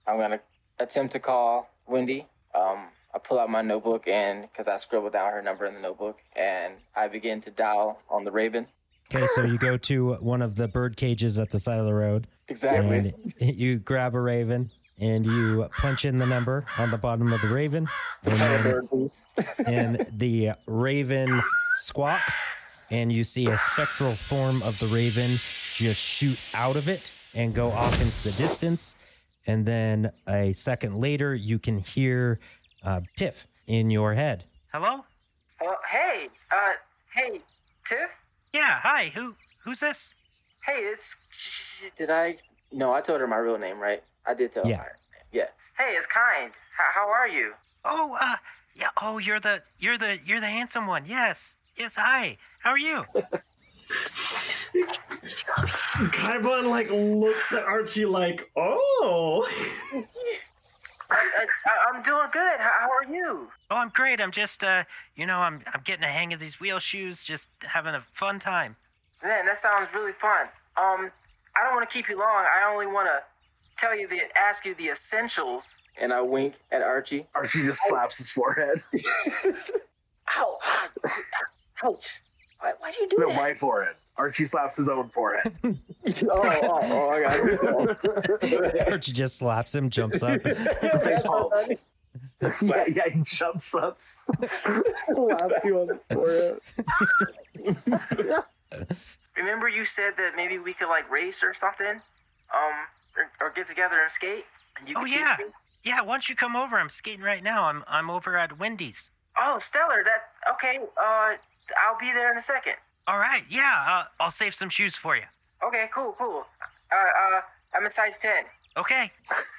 [0.08, 0.40] I'm gonna
[0.80, 2.26] attempt to call Wendy.
[2.56, 5.80] Um, I pull out my notebook and because I scribbled down her number in the
[5.80, 8.68] notebook, and I begin to dial on the Raven.
[9.14, 11.94] Okay, so you go to one of the bird cages at the side of the
[11.94, 12.98] road, Exactly.
[12.98, 13.14] and
[13.58, 17.48] you grab a raven, and you punch in the number on the bottom of the
[17.48, 17.88] raven,
[18.24, 19.12] and, then,
[19.68, 21.42] and the raven
[21.76, 22.48] squawks,
[22.90, 25.30] and you see a spectral form of the raven
[25.74, 28.96] just shoot out of it and go off into the distance.
[29.46, 32.40] And then a second later, you can hear
[32.84, 34.46] uh, Tiff in your head.
[34.74, 35.06] Hello?
[35.62, 36.74] Uh, hey, uh,
[37.14, 37.40] hey,
[37.88, 38.10] Tiff.
[38.54, 39.12] Yeah, hi.
[39.14, 40.14] Who who's this?
[40.66, 41.16] Hey, it's.
[41.96, 42.38] Did I?
[42.72, 44.04] No, I told her my real name, right?
[44.28, 44.78] I did tell Yeah.
[44.84, 44.92] her.
[45.32, 45.46] Yeah.
[45.78, 46.52] Hey, it's Kiind.
[46.76, 47.54] How, how are you?
[47.86, 48.36] Oh, uh
[48.76, 51.06] yeah, oh you're the you're the you're the handsome one.
[51.06, 51.56] Yes.
[51.78, 52.38] Yes, hi.
[52.60, 53.06] How are you?
[56.12, 59.48] Kaibon like looks at Archie like, oh.
[61.10, 62.58] I, I, I, I'm doing good.
[62.60, 63.48] How, how are you?
[63.72, 64.20] Oh, I'm great.
[64.20, 64.84] I'm just uh
[65.16, 68.40] you know, I'm I'm getting a hang of these wheel shoes, just having a fun
[68.40, 68.76] time.
[69.24, 70.48] Man, that sounds really fun.
[70.78, 71.10] Um,
[71.56, 72.46] I don't want to keep you long.
[72.46, 73.24] I only want to
[73.78, 75.76] tell you the ask you the essentials.
[76.00, 77.26] And I wink at Archie.
[77.34, 78.82] Archie just slaps his forehead.
[80.38, 80.58] Ow!
[81.84, 82.22] Ouch!
[82.60, 83.36] Why, why'd you do No, that?
[83.36, 83.96] my forehead.
[84.18, 85.56] Archie slaps his own forehead.
[85.64, 88.88] oh, oh, oh, I got it.
[88.92, 90.42] Archie just slaps him, jumps up.
[90.42, 91.52] Face palm.
[92.62, 94.64] yeah, yeah, he jumps up, slaps
[95.66, 96.60] you on the forehead.
[99.36, 102.02] Remember you said that maybe we could like race or something,
[102.54, 102.74] um,
[103.18, 104.46] or, or get together and skate.
[104.80, 105.36] And you Oh, teach yeah.
[105.40, 105.46] me?
[105.84, 106.78] Yeah, why don't you come over?
[106.78, 107.64] I'm skating right now.
[107.66, 109.10] I'm I'm over at Wendy's.
[109.40, 110.04] Oh, stellar!
[110.04, 110.80] That okay.
[111.00, 111.36] Uh,
[111.86, 112.74] I'll be there in a second.
[113.08, 113.44] All right.
[113.50, 115.24] Yeah, uh, I'll save some shoes for you.
[115.66, 116.46] Okay, cool, cool.
[116.92, 117.42] Uh, uh,
[117.76, 118.44] I'm in size ten.
[118.78, 119.12] Okay.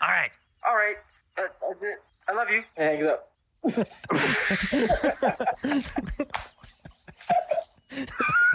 [0.02, 0.30] All right.
[0.66, 0.96] All right.
[1.36, 1.42] Uh,
[1.80, 2.00] that's.
[2.28, 2.62] I love you.
[2.76, 3.30] Hangs up.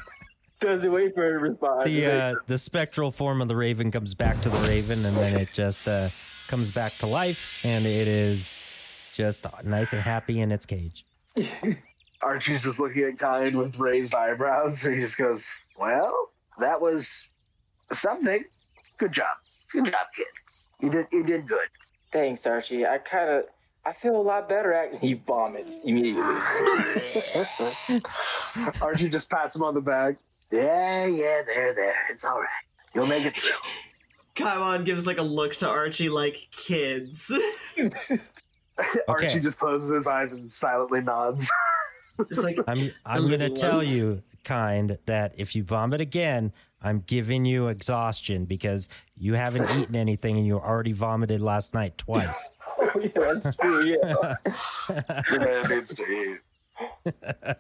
[0.64, 1.86] Doesn't wait for her to respond.
[1.88, 5.36] the uh, the spectral form of the raven comes back to the raven, and then
[5.40, 6.08] it just uh,
[6.48, 8.62] comes back to life, and it is
[9.14, 11.06] just nice and happy in its cage.
[12.22, 14.86] Archie's just looking at Kiind with raised eyebrows.
[14.86, 17.30] And he just goes, Well, that was
[17.92, 18.46] something.
[18.98, 19.28] Good job.
[19.72, 20.26] Good job, kid.
[20.80, 21.68] You did you did good.
[22.12, 22.86] Thanks, Archie.
[22.86, 23.44] I kind of,
[23.86, 24.74] I feel a lot better.
[24.74, 26.22] Act- he vomits immediately.
[28.82, 30.16] Archie just pats him on the back.
[30.54, 31.96] Yeah, yeah, there, there.
[32.12, 32.48] It's all right.
[32.94, 33.58] You'll make it through.
[34.36, 37.32] Kaimon gives like a look to Archie like kids.
[39.08, 41.52] Archie just closes his eyes and silently nods.
[42.30, 43.98] It's like I'm I'm gonna tell ones.
[43.98, 48.88] you, Kiind that if you vomit again, I'm giving you exhaustion because
[49.18, 52.52] you haven't eaten anything and you already vomited last night twice.
[52.68, 53.84] Oh, yeah, that's true.
[53.84, 54.36] Yeah.
[55.32, 57.56] Your man needs to eat.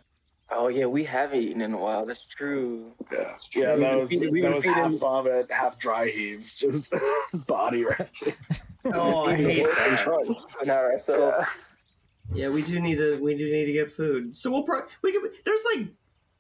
[0.56, 2.06] Oh, yeah, we haven't eaten in a while.
[2.06, 2.94] That's true.
[3.12, 6.60] Yeah, yeah, that was We- we that were was half feeding- vomit, half dry heaves,
[6.60, 6.94] just
[7.48, 8.34] body wrecking.
[8.86, 10.46] Oh, I hate that.
[10.66, 11.86] Not ourselves.
[12.34, 13.18] Yeah, we do need to.
[13.24, 14.36] We do need to get food.
[14.36, 14.89] So we'll probably.
[15.02, 15.88] We could, there's like,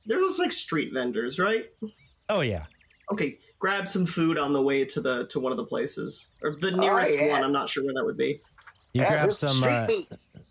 [0.05, 1.67] there's like street vendors, right?
[2.27, 2.65] Oh yeah.
[3.13, 6.53] Okay, grab some food on the way to the to one of the places or
[6.59, 7.31] the nearest yeah.
[7.31, 7.43] one.
[7.45, 8.41] I'm not sure where that would be.
[8.91, 9.87] You Yeah, grab some uh,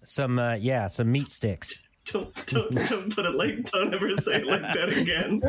[0.02, 1.82] some uh, yeah, some meat sticks.
[2.12, 3.62] Don't don't don't put it like.
[3.70, 5.40] Don't ever say it like that again.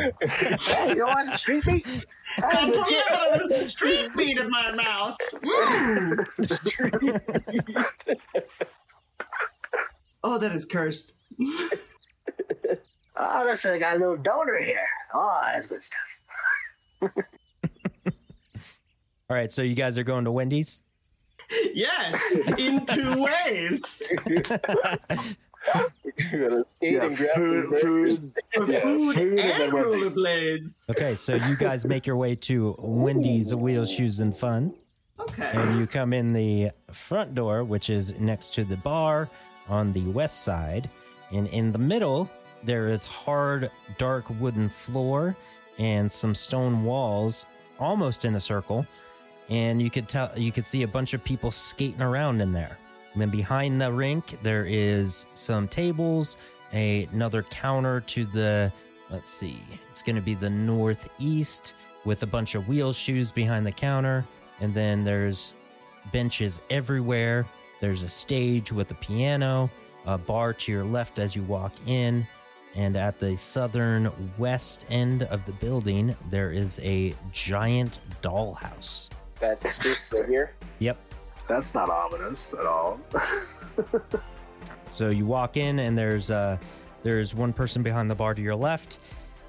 [0.69, 2.05] Yeah, you want street meat?
[2.43, 3.03] I'm Hey, putting legit.
[3.09, 5.17] a bit of street meat in my mouth.
[5.43, 6.25] Mm.
[10.23, 11.15] oh, that is cursed.
[13.15, 14.87] Oh, looks like I got a little donor here.
[15.13, 15.99] Oh, that's good stuff.
[19.29, 20.81] All right, so you guys are going to Wendy's.
[21.75, 24.01] Yes, in two ways.
[26.31, 27.35] We're gonna skate Yes, and grab
[27.71, 28.33] food, food.
[28.69, 30.03] Yeah, food, food and and then Wendy's.
[30.03, 30.89] rollerblades.
[30.91, 34.73] Okay, so you guys make your way to Wendy's Wheels, Shoes, and Fun.
[35.19, 35.49] Okay.
[35.53, 39.29] and you come in the front door, which is next to the bar
[39.69, 40.89] on the west side.
[41.31, 42.29] And in the middle,
[42.63, 45.35] there is hard, dark wooden floor
[45.79, 47.45] and some stone walls,
[47.79, 48.85] almost in a circle.
[49.49, 52.77] And you could tell you could see a bunch of people skating around in there.
[53.13, 56.37] And then behind the rink, there is some tables,
[56.73, 58.71] a, another counter to the
[59.13, 63.65] let's see, it's going to be the northeast with a bunch of wheel shoes behind
[63.65, 64.25] the counter.
[64.59, 65.53] And then there's
[66.11, 67.45] benches everywhere.
[67.79, 69.69] There's a stage with a piano,
[70.05, 72.25] a bar to your left as you walk in.
[72.75, 79.09] And at the southern west end of the building, there is a giant dollhouse.
[79.39, 80.53] That's this right here.
[80.79, 80.97] Yep.
[81.47, 82.99] That's not ominous at all.
[84.93, 86.57] So you walk in, and there's uh,
[87.01, 88.99] there's one person behind the bar to your left,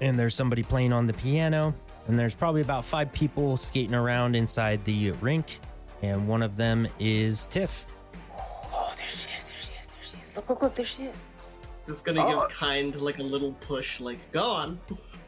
[0.01, 1.73] and there's somebody playing on the piano,
[2.07, 5.59] and there's probably about five people skating around inside the rink,
[6.01, 7.85] and one of them is Tiff.
[8.73, 9.49] Oh, there she is.
[9.49, 9.87] There she is.
[9.87, 10.35] There she is.
[10.35, 10.75] Look, look, look.
[10.75, 11.27] There she is.
[11.85, 12.47] Just gonna Oh.
[12.47, 14.79] give Kiind like a little push, like go on,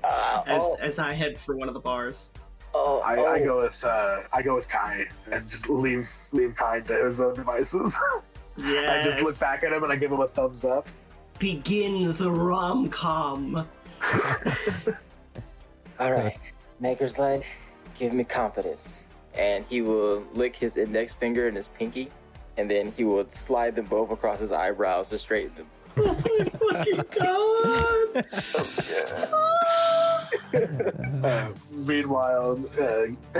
[0.04, 2.32] Uh, as oh, as I head for one of the bars.
[2.78, 3.26] Oh, I, oh.
[3.26, 7.22] I go with uh, I go with Kai and just leave leave Kai to his
[7.22, 7.98] own devices.
[8.58, 9.00] Yes.
[9.00, 10.88] I just look back at him and I give him a thumbs up.
[11.40, 13.56] Begin the rom com.
[16.00, 16.38] All right,
[16.80, 17.44] Maker's Light,
[17.98, 19.04] give me confidence.
[19.36, 22.10] And he will lick his index finger and his pinky,
[22.58, 25.68] and then he will slide them both across his eyebrows to straighten them.
[26.00, 26.46] Oh my
[26.84, 28.26] fucking god!
[31.24, 33.40] Uh, meanwhile, uh,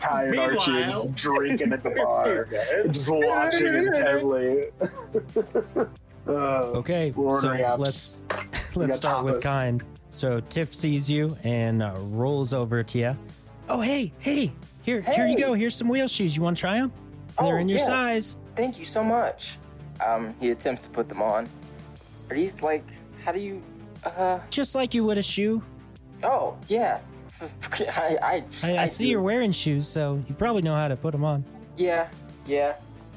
[0.00, 2.48] Kai and Archie are just drinking at the bar,
[2.90, 4.64] just watching intently.
[6.26, 6.32] uh,
[6.78, 7.78] Okay, We're so apps.
[7.78, 8.22] let's
[8.76, 9.72] let's got start with tapas.
[9.78, 9.82] Kiind.
[10.10, 13.16] So Tiff sees you and uh, rolls over to you.
[13.68, 15.54] Oh hey hey here here you go.
[15.54, 16.36] Here's some wheel shoes.
[16.36, 16.92] You want to try them?
[17.38, 17.84] They're Oh, in your yeah.
[17.84, 18.36] size.
[18.56, 19.58] Thank you so much.
[20.04, 21.48] Um, he attempts to put them on.
[22.30, 22.84] Are these like,
[23.24, 23.60] how do you,
[24.04, 25.62] uh, Just like you would a shoe.
[26.22, 27.00] Oh, yeah.
[27.40, 29.10] I, I, I, I see do.
[29.12, 31.44] you're wearing shoes, so you probably know how to put them on.
[31.76, 32.08] Yeah,
[32.46, 32.74] yeah,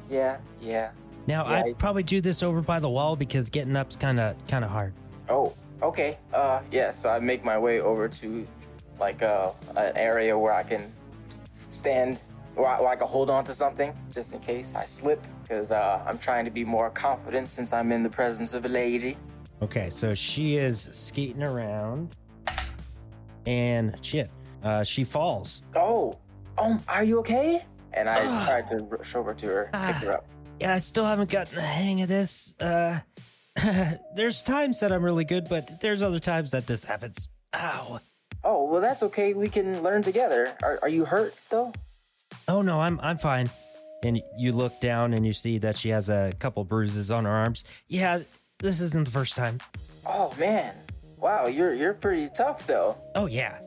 [0.10, 0.92] yeah, yeah.
[1.28, 4.20] Now Yeah, I'd I- probably do this over by the wall because getting up's kind
[4.20, 4.94] of kind of hard.
[5.30, 6.18] Oh, okay.
[6.34, 6.92] Uh, yeah.
[6.92, 8.46] So I make my way over to
[9.00, 10.92] like uh, an area where I can
[11.70, 12.20] stand,
[12.56, 15.72] where I, where I can hold on to something just in case I slip, because
[15.72, 19.18] uh, I'm trying to be more confident since I'm in the presence of a lady.
[19.62, 22.16] Okay, so she is skating around,
[23.46, 24.30] and shit,
[24.64, 25.64] uh, she falls.
[25.76, 26.18] Oh,
[26.58, 27.66] um, are you okay?
[27.94, 28.46] And I Ah.
[28.48, 30.26] tried to rush over to her, pick her up.
[30.60, 32.56] Yeah, I still haven't gotten the hang of this.
[32.60, 33.00] Uh,
[34.16, 37.30] there's times that I'm really good, but there's other times that this happens.
[37.56, 38.00] Ow.
[38.44, 39.34] Oh, well, that's okay.
[39.34, 40.56] We can learn together.
[40.64, 41.72] Are, are you hurt though?
[42.48, 43.50] Oh no, I'm I'm fine.
[44.04, 47.32] And you look down and you see that she has a couple bruises on her
[47.32, 47.64] arms.
[47.88, 48.20] Yeah,
[48.60, 49.60] this isn't the first time.
[50.06, 50.74] Oh man,
[51.24, 52.98] wow, you're you're pretty tough though.
[53.16, 53.60] Oh yeah.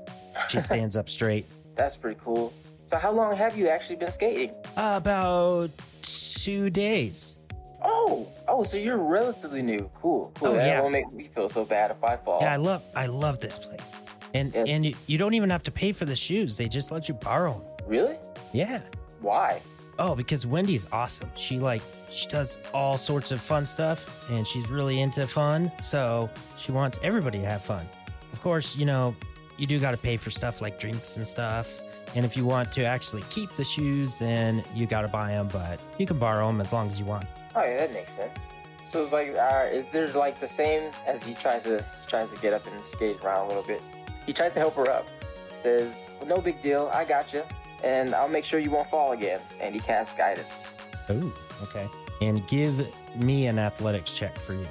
[0.49, 1.47] She stands up straight.
[1.75, 2.53] That's pretty cool.
[2.85, 4.51] So how long have you actually been skating?
[4.77, 5.71] Uh, about
[6.03, 7.37] two days.
[7.83, 9.91] Oh, oh, so you're relatively new.
[9.95, 10.49] Cool, cool.
[10.49, 10.81] Oh, that yeah.
[10.81, 12.41] won't make me feel so bad if I fall.
[12.41, 14.01] Yeah, I love I love this place.
[14.35, 14.69] And Yes.
[14.69, 16.57] and you, you don't even have to pay for the shoes.
[16.57, 17.63] They just let you borrow them.
[17.87, 18.17] Really?
[18.53, 18.83] Yeah.
[19.21, 19.61] Why?
[19.99, 21.31] Oh, because Wendy's awesome.
[21.37, 25.73] She like she does all sorts of fun stuff and she's really into fun.
[25.83, 27.87] So she wants everybody to have fun.
[28.33, 29.15] Of course, you know,
[29.57, 31.83] you do got to pay for stuff like drinks and stuff.
[32.15, 35.49] And if you want to actually keep the shoes, then you got to buy them,
[35.53, 37.27] but you can borrow them as long as you want.
[37.55, 38.51] Oh yeah, that makes sense.
[38.85, 42.41] So it's like, uh, is there like the same as he tries to tries to
[42.41, 43.83] get up and skate around a little bit?
[44.27, 45.07] He tries to help her up.
[45.53, 47.43] Says, "No big deal, I got you,
[47.87, 50.73] and I'll make sure you won't fall again." And he casts guidance.
[51.11, 51.87] Ooh, okay.
[52.21, 52.75] And give
[53.17, 54.67] me an athletics check for you.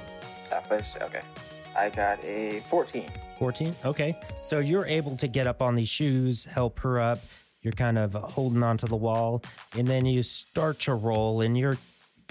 [0.51, 1.21] Athletics, okay.
[1.75, 3.09] I got a 14.
[3.39, 7.19] 14 okay so you're able to get up on these shoes help her up
[7.63, 9.43] you're kind of holding onto the wall
[9.77, 11.77] and then you start to roll and you're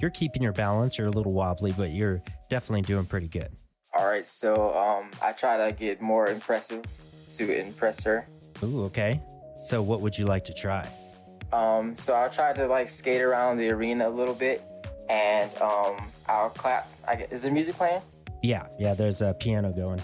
[0.00, 3.50] you're keeping your balance you're a little wobbly but you're definitely doing pretty good
[3.96, 6.82] All right, so um, I try to get more impressive
[7.32, 8.26] to impress her.
[8.62, 9.20] Ooh, okay
[9.64, 10.86] so what would you like to try
[11.52, 14.62] Um, so I'll try to like skate around the arena a little bit,
[15.08, 15.96] and um,
[16.28, 16.88] I'll clap.
[17.06, 18.02] I is there music playing?
[18.42, 20.00] yeah yeah there's a piano going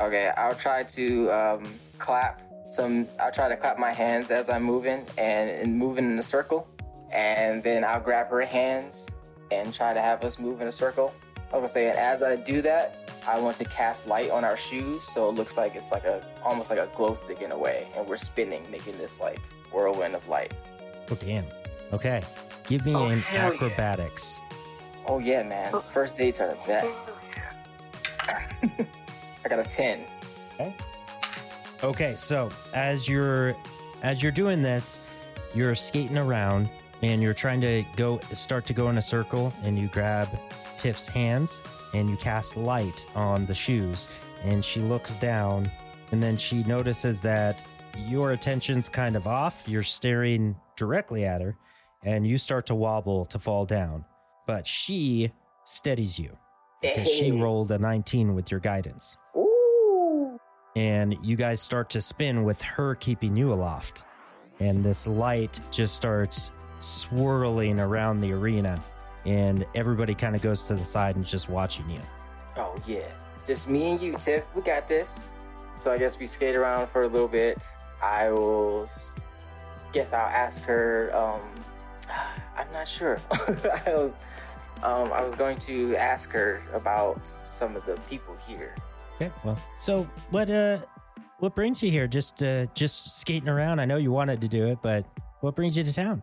[0.00, 1.62] Okay, I'll try to um,
[1.98, 3.06] clap some.
[3.20, 6.66] I'll try to clap my hands as I'm moving and, and moving in a circle,
[7.12, 9.08] and then I'll grab her hands
[9.52, 11.14] and try to have us move in a circle.
[11.36, 14.56] Like I was saying, as I do that, I want to cast light on our
[14.56, 17.58] shoes, so it looks like it's like a almost like a glow stick in a
[17.58, 19.40] way, and we're spinning, making this like
[19.72, 20.52] whirlwind of light.
[21.10, 21.44] oh damn
[21.92, 22.22] okay
[22.68, 23.54] give me Oh, an hell yeah.
[23.54, 24.40] acrobatics
[25.06, 25.70] Oh yeah, man!
[25.74, 25.80] Oh.
[25.80, 27.10] First dates are the oh, best.
[28.28, 30.04] I got a ten.
[30.54, 30.74] Okay.
[31.82, 33.54] Okay, so as you're
[34.02, 35.00] as you're doing this,
[35.54, 36.68] you're skating around
[37.02, 40.28] and you're trying to go start to go in a circle and you grab
[40.82, 41.62] Tiff's hands
[41.94, 44.08] and you cast light on the shoes
[44.42, 45.70] and she looks down
[46.10, 47.62] and then she notices that
[48.08, 49.62] your attention's kind of off.
[49.68, 51.56] You're staring directly at her
[52.02, 54.04] and you start to wobble to fall down.
[54.44, 55.30] But she
[55.66, 56.36] steadies you
[56.80, 60.36] because she rolled a 19 with your guidance Ooh.
[60.74, 64.04] and you guys start to spin with her keeping you aloft.
[64.58, 68.82] And this light just starts swirling around the arena,
[69.26, 72.00] and everybody kind of goes to the side and is just watching you.
[72.56, 73.08] Oh yeah,
[73.46, 74.44] just me and you, Tiff.
[74.54, 75.28] We got this.
[75.76, 77.64] So I guess we skate around for a little bit.
[78.02, 78.88] I will.
[79.92, 81.14] Guess I'll ask her.
[81.14, 81.40] Um,
[82.56, 83.20] I'm not sure.
[83.86, 84.14] I was.
[84.82, 88.74] Um, I was going to ask her about some of the people here.
[89.14, 90.50] Okay, well, so what?
[90.50, 90.78] Uh,
[91.42, 92.06] what brings you here?
[92.06, 93.80] Just, uh, just skating around.
[93.80, 95.04] I know you wanted to do it, but
[95.40, 96.22] what brings you to town?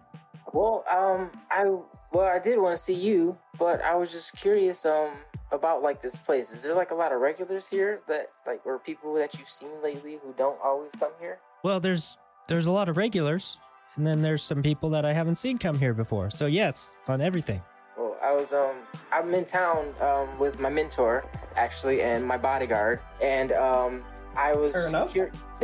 [0.54, 1.66] Well, um, I
[2.12, 5.12] well, I did want to see you, but I was just curious, um,
[5.52, 6.52] about like this place.
[6.52, 9.70] Is there like a lot of regulars here that like or people that you've seen
[9.82, 11.40] lately who don't always come here?
[11.64, 12.18] Well, there's
[12.48, 13.58] there's a lot of regulars,
[13.96, 16.30] and then there's some people that I haven't seen come here before.
[16.30, 17.62] So yes, on everything.
[17.98, 18.76] Well, I was um
[19.12, 24.04] I'm in town um with my mentor actually and my bodyguard and um
[24.38, 25.14] I was Fair enough.
[25.14, 25.32] cur-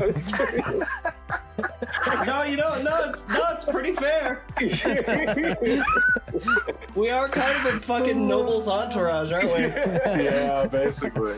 [0.00, 0.84] I was curious.
[2.26, 2.82] no, you don't.
[2.84, 4.42] No, it's no, it's pretty fair.
[6.94, 9.60] We are kind of in fucking Noble's entourage, aren't we?
[10.24, 11.36] yeah, basically.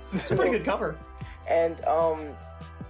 [0.00, 0.96] It's a pretty good cover.
[1.48, 2.20] and um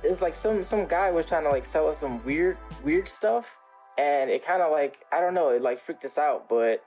[0.03, 3.59] it's like some some guy was trying to like sell us some weird weird stuff
[3.99, 6.85] and it kind of like I don't know it like freaked us out but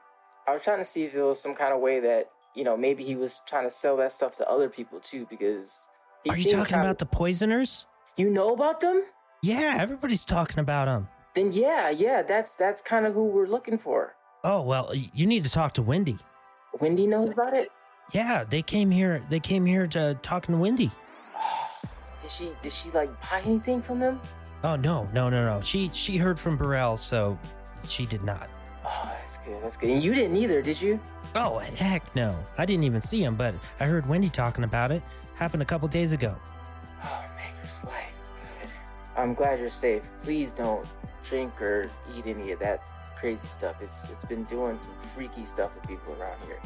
[0.47, 2.77] I was trying to see if there was some kind of way that you know
[2.77, 5.89] maybe he was trying to sell that stuff to other people too because
[6.23, 7.85] he Are you talking kinda- about the poisoners?
[8.15, 9.03] you know about them
[9.41, 11.07] Yeah, everybody's talking about them.
[11.35, 15.43] then yeah yeah that's that's kind of who we're looking for Oh well, you need
[15.43, 16.17] to talk to Wendy.
[16.79, 17.69] Wendy knows about it
[18.13, 19.23] Yeah, they came here.
[19.29, 20.91] They came here to talking to Wendy.
[22.21, 24.19] did she did she like buy anything from them
[24.63, 25.61] Oh no, no, no, no.
[25.61, 27.37] She she heard from Burrell, so
[27.85, 28.49] she did not.
[28.85, 30.99] oh that's good that's good and you didn't either did you
[31.35, 35.01] Oh heck no, I didn't even see him, but I heard Wendy talking about it.
[35.35, 36.35] Happened a couple days ago.
[37.03, 38.08] Oh, Maker's Light.
[39.19, 40.09] I'm glad you're safe.
[40.19, 40.85] Please don't
[41.23, 42.81] drink or eat any of that
[43.17, 43.75] crazy stuff.
[43.81, 46.59] It's it's been doing some freaky stuff to people around here.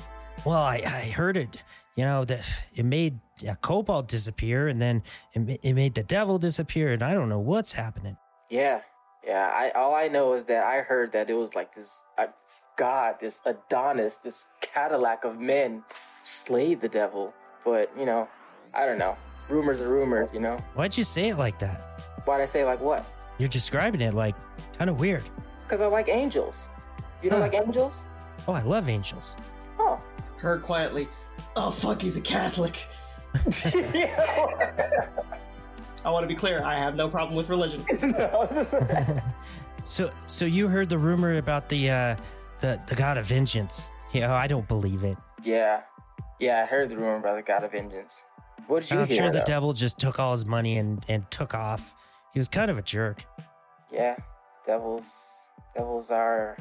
[0.45, 1.63] Well, I, I heard it.
[1.95, 6.37] You know that it made uh, kobold disappear, and then it, it made the devil
[6.37, 8.17] disappear, and I don't know what's happening.
[8.49, 8.81] Yeah,
[9.25, 9.51] yeah.
[9.53, 12.27] I all I know is that I heard that it was like this uh,
[12.77, 15.83] god, this Adonis, this Cadillac of men
[16.23, 17.33] slayed the devil.
[17.63, 18.27] But you know,
[18.73, 19.15] I don't know.
[19.49, 20.33] Rumors are rumors.
[20.33, 20.57] You know.
[20.75, 21.92] Why'd you say it like that?
[22.25, 23.05] Why'd I say like what?
[23.37, 24.35] You're describing it like
[24.77, 25.23] kind of weird.
[25.63, 26.69] Because I like angels.
[27.21, 27.47] You don't Huh.
[27.49, 28.05] like angels?
[28.47, 29.35] Oh, I love angels.
[29.79, 29.99] Oh.
[30.37, 31.07] Heard quietly.
[31.55, 32.77] Oh fuck, he's a Catholic.
[36.05, 36.61] I want to be clear.
[36.63, 37.83] I have no problem with religion.
[39.85, 42.15] So, so you heard the rumor about the uh,
[42.61, 43.91] the the god of vengeance?
[44.13, 45.17] Yeah, I don't believe it.
[45.43, 45.81] Yeah.
[46.39, 48.23] Yeah, I heard the rumor about the God of Vengeance.
[48.67, 49.17] What did you I'm hear?
[49.17, 51.93] sure the devil just took all his money and, and took off.
[52.33, 53.25] He was kind of a jerk.
[53.91, 54.15] Yeah,
[54.65, 56.57] devils, devils are.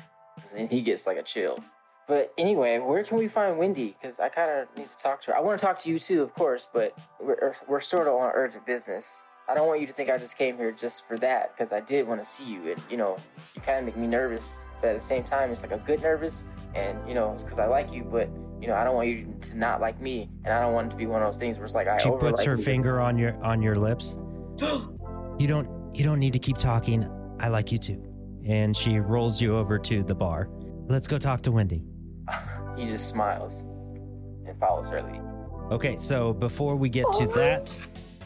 [0.56, 1.62] And he gets like a chill.
[2.06, 3.96] But anyway, where can we find Wendy?
[3.98, 5.36] Because I kind of need to talk to her.
[5.36, 8.14] I want to talk to you too, of course, but we're, er, we're sort of
[8.14, 9.24] on urgent business.
[9.48, 11.80] I don't want you to think I just came here just for that, because I
[11.80, 13.16] did want to see you, and you know,
[13.54, 14.60] you kind of make me nervous.
[14.80, 17.58] But at the same time, it's like a good nervous, and you know, it's because
[17.58, 18.28] I like you, but
[18.60, 20.90] you know, I don't want you to not like me, and I don't want it
[20.90, 22.62] to be one of those things where it's like I She puts her you.
[22.62, 24.18] finger on your on your lips.
[25.39, 27.09] You don't you don't need to keep talking.
[27.41, 28.03] I like you too.
[28.47, 30.49] And she rolls you over to the bar.
[30.89, 31.83] Let's go talk to Wendy.
[32.74, 33.64] He just smiles
[34.47, 35.20] and follows her lead.
[35.70, 37.76] Okay, so before we get to that,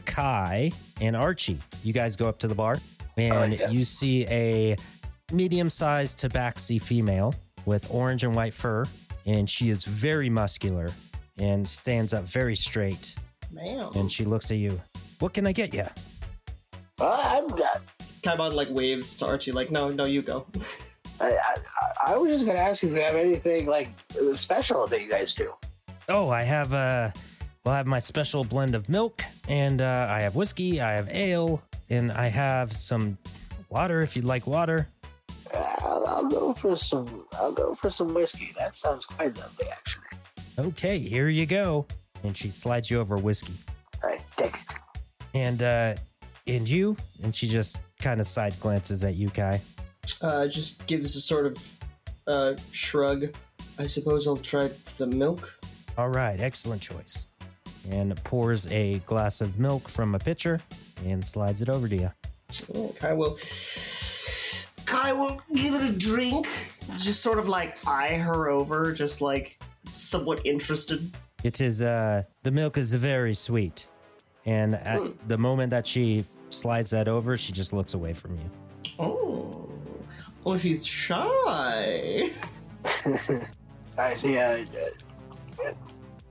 [0.05, 3.73] Kai and Archie, you guys go up to the bar oh, and yes.
[3.73, 4.77] you see a
[5.33, 7.35] medium-sized tabaxi female
[7.65, 8.85] with orange and white fur,
[9.27, 10.91] and she is very muscular
[11.39, 13.17] and stands up very straight.
[13.51, 13.91] Man.
[13.97, 14.81] And she looks at you.
[15.19, 15.87] What can I get you?
[17.01, 17.83] Uh, I'm not.
[18.23, 20.47] Kaimon like waves to Archie, like, no, no, you go.
[21.21, 23.89] I, I, I was just gonna ask you if you have anything like
[24.35, 25.53] special that you guys do.
[26.09, 27.11] Oh, I have uh
[27.65, 31.09] well I have my special blend of milk and uh I have whiskey, I have
[31.09, 33.17] ale, and I have some
[33.71, 34.89] water if you'd like water.
[35.55, 37.25] Uh, I'll, I'll go for some.
[37.33, 38.53] I'll go for some whiskey.
[38.59, 40.05] That sounds quite lovely, actually.
[40.59, 41.87] Okay, here you go.
[42.25, 43.55] And she slides you over whiskey.
[44.03, 44.79] All right, take it.
[45.35, 45.95] And uh
[46.47, 46.97] and you?
[47.23, 49.61] And she just kind of side glances at you, Kai.
[50.21, 51.77] Uh, just gives a sort of
[52.27, 53.35] uh, shrug.
[53.79, 55.59] I suppose I'll try the milk.
[55.99, 57.27] All right, excellent choice.
[57.91, 60.61] And pours a glass of milk from a pitcher
[61.05, 62.13] and slides it over to you.
[62.75, 63.39] Oh, Kai will.
[64.87, 66.47] Kai will give it a drink.
[66.97, 69.59] Just sort of like eye her over, just like
[69.91, 71.11] somewhat interested.
[71.45, 73.87] It is uh the milk is very sweet.
[74.47, 75.11] And at Hmm.
[75.27, 76.25] the moment that she
[76.57, 78.51] slides that over, she just looks away from you.
[78.99, 79.69] Oh,
[80.45, 82.31] oh, she's shy.
[83.99, 84.39] I see.
[84.39, 84.65] Uh,
[85.65, 85.73] uh,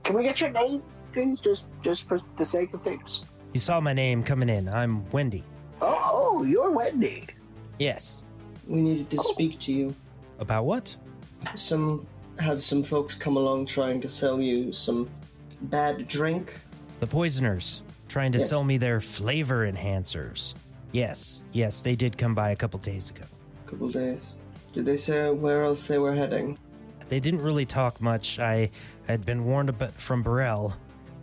[0.02, 1.40] can we get your name, please?
[1.40, 3.26] Just, just for the sake of things.
[3.52, 4.68] You saw my name coming in.
[4.68, 5.42] I'm Wendy.
[5.80, 7.24] Oh, oh, you're Wendy.
[7.78, 8.22] Yes.
[8.66, 9.94] We needed to speak to you.
[10.38, 10.94] About what?
[11.54, 12.06] Some
[12.38, 15.08] have some folks come along trying to sell you some
[15.62, 16.58] bad drink.
[17.00, 18.48] The poisoners trying to Yes.
[18.48, 20.54] sell me their flavor enhancers.
[20.92, 23.24] Yes, yes, they did come by a couple days ago.
[23.66, 24.34] couple days.
[24.72, 26.56] Did they say where else they were heading?
[27.08, 28.38] They didn't really talk much.
[28.38, 28.70] I
[29.08, 30.76] had been warned about from Burrell,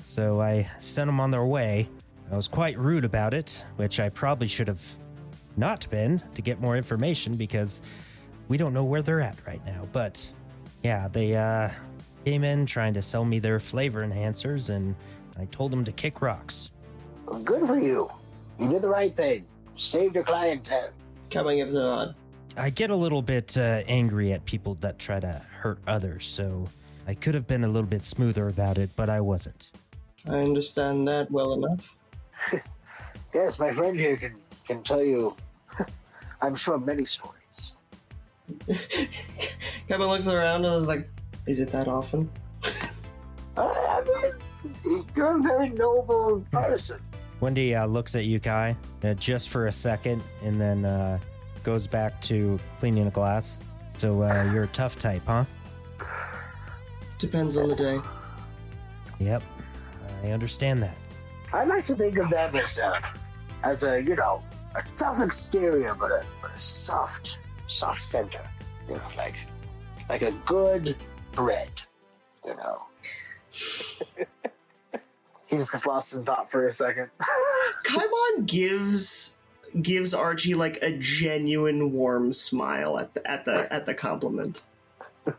[0.03, 1.87] so I sent them on their way.
[2.31, 4.81] I was quite rude about it, which I probably should have
[5.55, 7.81] not been to get more information because
[8.49, 9.87] we don't know where they're at right now.
[9.93, 10.29] But
[10.83, 11.69] yeah, they uh,
[12.25, 14.95] came in trying to sell me their flavor enhancers, and
[15.39, 16.71] I told them to kick rocks.
[17.33, 18.07] Well, good for you.
[18.59, 19.47] You did the right thing.
[19.75, 20.91] Saved your clientele.
[21.29, 22.15] Kaimon gives a nod.
[22.55, 26.67] I get a little bit uh, angry at people that try to hurt others, so
[27.07, 29.71] I could have been a little bit smoother about it, but I wasn't.
[30.29, 31.95] I understand that well enough.
[33.33, 35.35] Yes, my friend here can can tell you.
[36.43, 37.77] I'm sure many stories.
[39.87, 41.09] Kevin looks around and is like,
[41.47, 42.29] "Is it that often?"
[43.57, 47.01] I mean, you're a very noble person.
[47.43, 48.73] Wendy uh, looks at you, Kai,
[49.03, 51.19] uh, just for a second, and then uh,
[51.61, 53.59] goes back to cleaning a glass.
[53.97, 55.43] So uh, you're a tough type, huh?
[57.19, 57.99] Depends on the day.
[59.19, 59.43] Yep,
[60.23, 60.95] I understand that.
[61.51, 63.03] I like to think of them as a,
[63.63, 64.41] as a you know,
[64.75, 68.49] a tough exterior, but a, but a soft, soft center.
[68.87, 69.35] You know, like
[70.07, 70.95] like a good
[71.33, 71.71] bread.
[72.45, 72.83] You know.
[75.53, 77.09] He just gets lost in thought for a second.
[77.85, 79.37] Kaimon gives
[79.81, 84.63] gives Archie like a genuine warm smile at the at the at the compliment.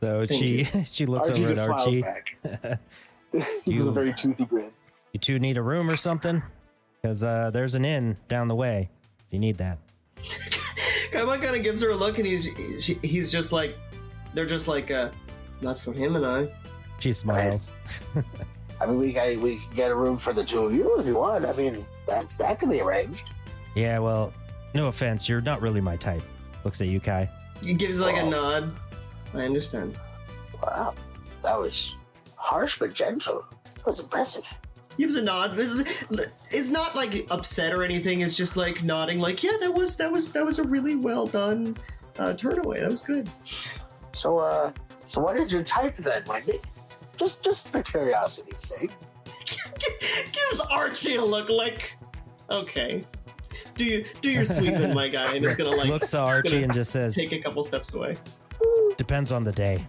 [0.00, 2.02] So Thank she she looks Archie over at Archie.
[2.02, 2.36] back.
[3.64, 4.70] he You- was a very toothy grin.
[5.12, 6.40] You two need a room or something?
[7.02, 8.90] Because uh, there's an inn down the way
[9.26, 9.78] if you need that.
[11.10, 13.76] Kaimon kind of gives her a look, and he's she, he's just like,
[14.34, 15.10] they're just like, uh,
[15.62, 16.48] not for him and I.
[17.00, 17.72] She smiles.
[18.80, 21.06] I mean, we can, we can get a room for the two of you if
[21.06, 21.44] you want.
[21.44, 23.30] I mean, that's that can be arranged.
[23.74, 24.32] Yeah, well,
[24.74, 26.22] no offense, you're not really my type.
[26.64, 27.28] Looks at you, Kai.
[27.62, 28.30] He gives like a Wow.
[28.30, 28.72] nod.
[29.34, 29.96] I understand.
[30.62, 30.94] Wow,
[31.42, 31.96] that was
[32.36, 33.44] harsh but gentle.
[33.76, 34.44] That was impressive.
[34.96, 35.58] Gives a nod.
[35.58, 35.84] Is
[36.50, 38.20] is not like upset or anything.
[38.22, 41.26] It's just like nodding, like, yeah, that was that was that was a really well
[41.26, 41.76] done
[42.18, 42.80] uh, turn away.
[42.80, 43.28] That was good.
[44.14, 44.72] So, uh,
[45.06, 46.60] so what is your type then, Wendy?
[47.18, 48.92] Just, just for curiosity's sake.
[50.32, 51.96] gives Archie a look like,
[52.50, 53.04] okay,
[53.74, 56.72] do you do your sweeping, my guy, and he's gonna like Looks at Archie and
[56.72, 58.16] just says, take a couple steps away.
[58.96, 59.86] "Depends on the day."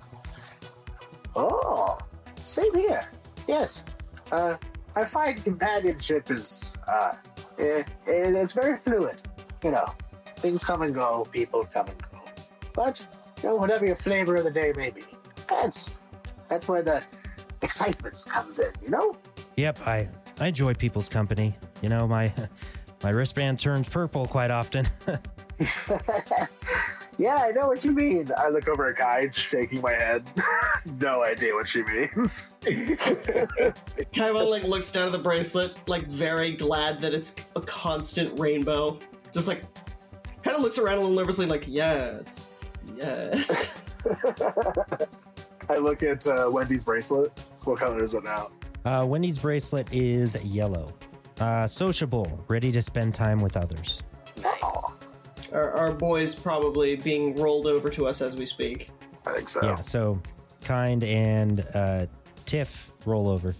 [1.35, 1.97] Oh,
[2.43, 3.09] same here.
[3.47, 3.85] Yes.
[4.31, 4.57] Uh,
[4.95, 7.13] I find companionship is, uh,
[7.57, 9.21] eh, eh, it's very fluid.
[9.63, 9.93] You know,
[10.37, 12.19] things come and go, people come and go.
[12.73, 13.03] But,
[13.41, 15.03] you know, whatever your flavor of the day may be,
[15.47, 15.99] that's,
[16.47, 17.03] that's where the
[17.61, 19.15] excitement comes in, you know?
[19.57, 20.07] Yep, I
[20.39, 21.55] I enjoy people's company.
[21.81, 22.33] You know, my
[23.03, 24.87] my wristband turns purple quite often.
[27.17, 28.29] yeah, I know what you mean.
[28.37, 30.31] I look over at Kai, shaking my head.
[30.99, 32.55] no idea what she means.
[32.63, 38.97] Kaiba like looks down at the bracelet, like very glad that it's a constant rainbow.
[39.33, 39.63] Just like
[40.43, 42.51] kind of looks around a little nervously, like yes,
[42.95, 43.81] yes.
[45.69, 47.37] I look at uh, Wendy's bracelet.
[47.63, 48.49] What color is it now?
[48.85, 50.93] Uh, Wendy's bracelet is yellow.
[51.39, 54.03] Uh, sociable, ready to spend time with others.
[54.41, 54.99] Nice.
[55.53, 58.89] our, our boy's probably being rolled over to us as we speak.
[59.25, 59.65] I think so.
[59.65, 60.21] Yeah, so
[60.63, 62.05] Kiind and uh,
[62.45, 63.55] Tiff roll over.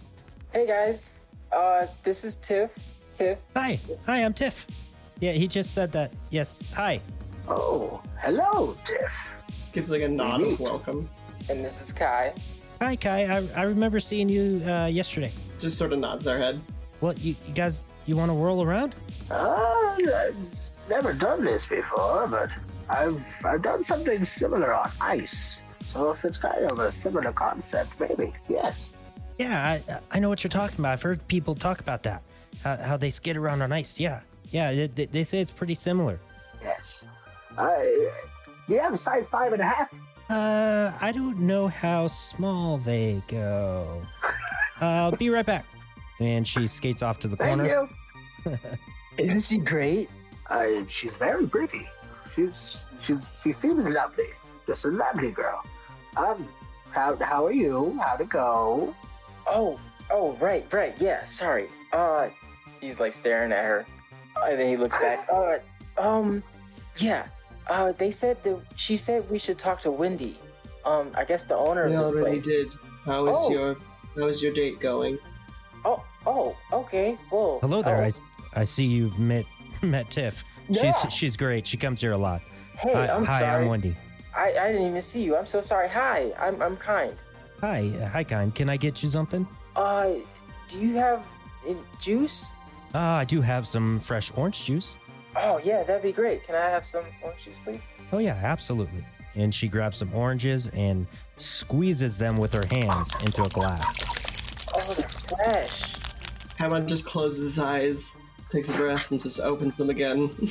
[0.52, 1.14] Hey guys,
[1.52, 2.74] uh, this is Tiff.
[3.12, 3.38] Tiff.
[3.54, 4.66] Hi, hi, I'm Tiff.
[5.20, 6.12] Yeah, he just said that.
[6.30, 7.00] Yes, hi.
[7.46, 9.36] Oh, hello, Tiff.
[9.72, 11.08] Gives like a nod of welcome.
[11.48, 12.32] and this is Kai.
[12.80, 13.24] Hi, Kai.
[13.24, 15.32] I, I remember seeing you uh, yesterday.
[15.58, 16.60] Just sort of nods their head.
[17.00, 18.94] Well, you, you guys, you want to whirl around?
[19.30, 20.36] Uh, I've
[20.88, 22.50] never done this before, but
[22.88, 25.62] I've I've done something similar on ice.
[25.92, 28.90] So if it's kind of a similar concept, maybe yes.
[29.38, 30.92] Yeah, I, I know what you're talking about.
[30.92, 32.22] I've heard people talk about that.
[32.62, 33.98] How, how they skid around on ice.
[34.00, 34.20] Yeah,
[34.50, 34.72] yeah.
[34.72, 36.18] They, they- they say it's pretty similar.
[36.62, 37.04] Yes.
[37.58, 38.10] I.
[38.68, 39.92] Do you have a size five and a half?
[40.30, 44.02] Uh, I don't know how small they go.
[44.82, 45.66] Uh, I'll be right back.
[46.20, 47.86] And she skates off to the Thank corner.
[48.46, 48.58] you.
[49.18, 50.08] Isn't she great?
[50.48, 51.86] Uh, she's very pretty.
[52.34, 54.30] She's she's she seems lovely.
[54.66, 55.62] Just a lovely girl.
[56.16, 56.48] Um,
[56.92, 58.00] how how are you?
[58.02, 58.94] How'd it go?
[59.46, 59.78] Oh,
[60.10, 61.68] oh, right, right, yeah, sorry.
[61.92, 62.30] Uh,
[62.80, 63.84] he's like staring at her,
[64.44, 65.18] and then he looks back.
[65.30, 65.58] Uh,
[65.98, 66.42] um,
[66.96, 67.26] yeah.
[67.70, 70.36] Uh, they said that she said we should talk to Wendy.
[70.84, 72.44] Um, I guess the owner We of this already place.
[72.44, 72.68] did.
[73.04, 73.50] How is Oh.
[73.52, 73.76] your
[74.16, 75.18] how is your date going?
[75.84, 77.16] Oh, oh, okay.
[77.30, 77.98] Well, Hello there.
[77.98, 78.20] oh, I, s-
[78.54, 79.44] I see you've met
[79.82, 80.44] met Tiff.
[80.68, 80.82] Yeah.
[80.90, 81.64] She's she's great.
[81.66, 82.40] She comes here a lot.
[82.76, 83.62] Hey, hi, I'm hi sorry.
[83.62, 83.94] I'm Wendy.
[84.36, 85.36] I, I didn't even see you.
[85.36, 85.88] I'm so sorry.
[85.90, 87.14] Hi, I'm I'm Kiind.
[87.60, 88.54] Hi, uh, hi, Kiind.
[88.56, 89.46] Can I get you something?
[89.76, 90.14] Uh,
[90.68, 91.22] do you have
[91.68, 92.54] uh, juice?
[92.94, 94.96] Uh, I do have some fresh orange juice.
[95.36, 96.44] Oh yeah, that'd be great.
[96.44, 97.86] Can I have some orange juice, please?
[98.12, 99.04] Oh yeah, absolutely.
[99.36, 101.06] And she grabs some oranges and
[101.36, 104.02] squeezes them with her hands into a glass.
[104.74, 105.94] Oh, they're fresh.
[106.58, 108.18] Kaiba just closes his eyes,
[108.50, 110.30] takes a breath, and just opens them again.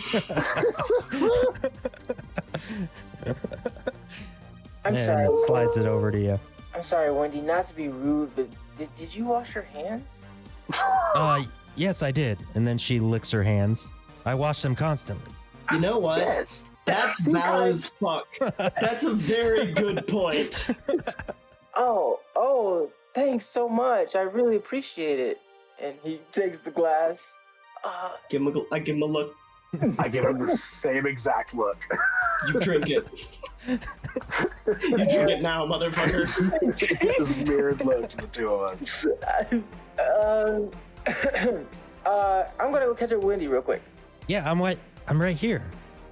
[4.86, 5.28] I'm and sorry.
[5.36, 6.40] slides it over to you.
[6.74, 7.42] I'm sorry, Wendy.
[7.42, 10.24] Not to be rude, but did, did you wash your hands?
[11.16, 11.44] Uh,
[11.76, 12.40] yes, I did.
[12.56, 13.92] And then she licks her hands.
[14.30, 15.34] I wash them constantly.
[15.72, 16.20] You know what?
[16.20, 16.66] Yes.
[16.86, 17.86] That's See, valid guys?
[17.86, 18.28] as fuck.
[18.80, 20.70] That's a very good point.
[21.82, 24.14] Oh, oh, thanks so much.
[24.18, 25.40] I really appreciate it.
[25.82, 27.40] And he takes the glass.
[27.86, 29.34] Uh, Give him a, gl- I give him a look.
[29.98, 31.78] I give him the same exact look.
[32.48, 33.08] You drink it.
[33.66, 33.78] you
[34.98, 36.26] drink it now, motherfucker.
[37.18, 39.06] this weird look to the two of us.
[40.20, 40.70] um,
[42.06, 43.82] uh, I'm gonna go catch up with Wendy real quick.
[44.30, 44.78] Yeah, I'm right.
[45.08, 45.64] I'm right here.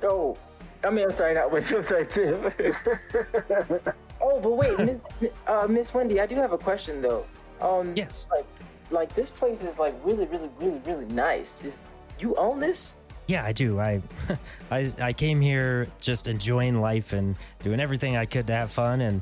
[0.01, 0.35] Oh,
[0.83, 1.75] I mean, I'm sorry, not Wendy.
[1.75, 2.51] I'm sorry, Tim.
[4.19, 5.05] oh, but wait, Miss
[5.45, 7.25] uh, Miss Wendy, I do have a question though.
[7.61, 8.25] Um, Yes.
[8.31, 8.45] like,
[8.89, 11.63] like this place is like really, really, really, really nice.
[11.63, 11.85] Is
[12.19, 12.97] you own this?
[13.27, 13.79] Yeah, I do.
[13.79, 14.01] I,
[14.71, 19.01] I, I came here just enjoying life and doing everything I could to have fun.
[19.01, 19.21] And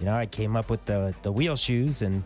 [0.00, 2.22] you know, I came up with the the wheel shoes, and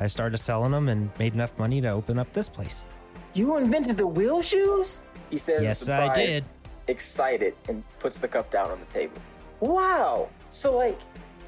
[0.00, 2.84] I started selling them and made enough money to open up this place.
[3.32, 5.04] You invented the wheel shoes?
[5.32, 6.44] He says, Yes, I did.
[6.88, 9.16] Excited and puts the cup down on the table.
[9.60, 10.28] Wow.
[10.50, 11.00] So like,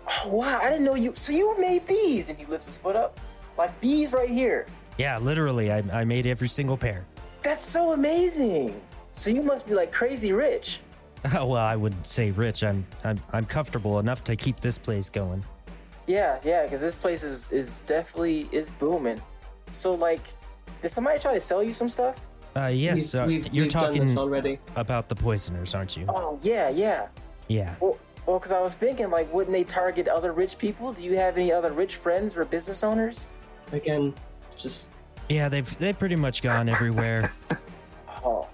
[0.09, 1.13] oh wow, I didn't know you.
[1.15, 3.21] So you made these, and he lifts his foot up,
[3.59, 4.67] like these right here.
[4.97, 7.05] Yeah, literally, I, I made every single pair.
[7.43, 8.81] That's so amazing.
[9.13, 10.81] So you must be like crazy rich.
[11.35, 12.65] well, I wouldn't say rich.
[12.65, 15.45] I'm, I'm, I'm comfortable enough to keep this place going.
[16.07, 19.21] Yeah, yeah, because this place is is definitely is booming.
[19.73, 20.23] So like,
[20.81, 22.27] did somebody try to sell you some stuff?
[22.57, 24.59] Uh, yes, We've- uh, we've- you're we've done talking this already.
[24.77, 26.07] about the poisoners, aren't you?
[26.09, 27.09] Oh yeah, yeah.
[27.49, 27.75] Yeah.
[27.81, 30.93] Well, well, because I was thinking like, wouldn't they target other rich people?
[30.93, 33.29] Do you have any other rich friends or business owners?
[33.73, 34.15] Again,
[34.57, 34.91] just
[35.29, 37.31] Yeah, they've they've pretty much gone everywhere.
[38.27, 38.47] Oh,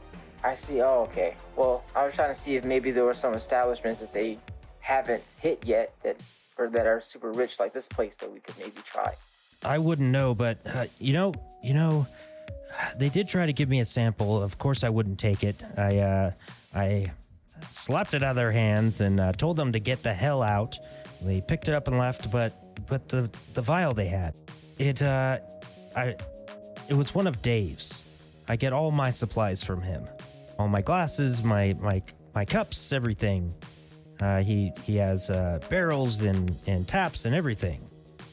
[0.42, 0.82] I see.
[0.82, 1.36] Oh, okay.
[1.54, 4.38] Well, I was trying to see if maybe there were some establishments that they
[4.80, 6.16] haven't hit yet that
[6.58, 9.12] or that are super rich like this place that we could maybe try.
[9.64, 12.04] I wouldn't know, but uh, you know, you know,
[12.96, 14.42] they did try to give me a sample.
[14.42, 15.62] Of course, I wouldn't take it.
[15.76, 16.30] I uh,
[16.74, 17.12] I
[17.68, 20.78] slapped it out of their hands and uh, told them to get the hell out.
[21.22, 24.34] They picked it up and left, but but the the vial they had,
[24.78, 25.38] it uh,
[25.96, 26.16] I
[26.88, 28.06] it was one of Dave's.
[28.48, 30.02] I get all my supplies from him,
[30.58, 32.02] all my glasses, my my
[32.34, 33.52] my cups, everything.
[34.20, 37.80] Uh, he he has uh, barrels and and taps and everything,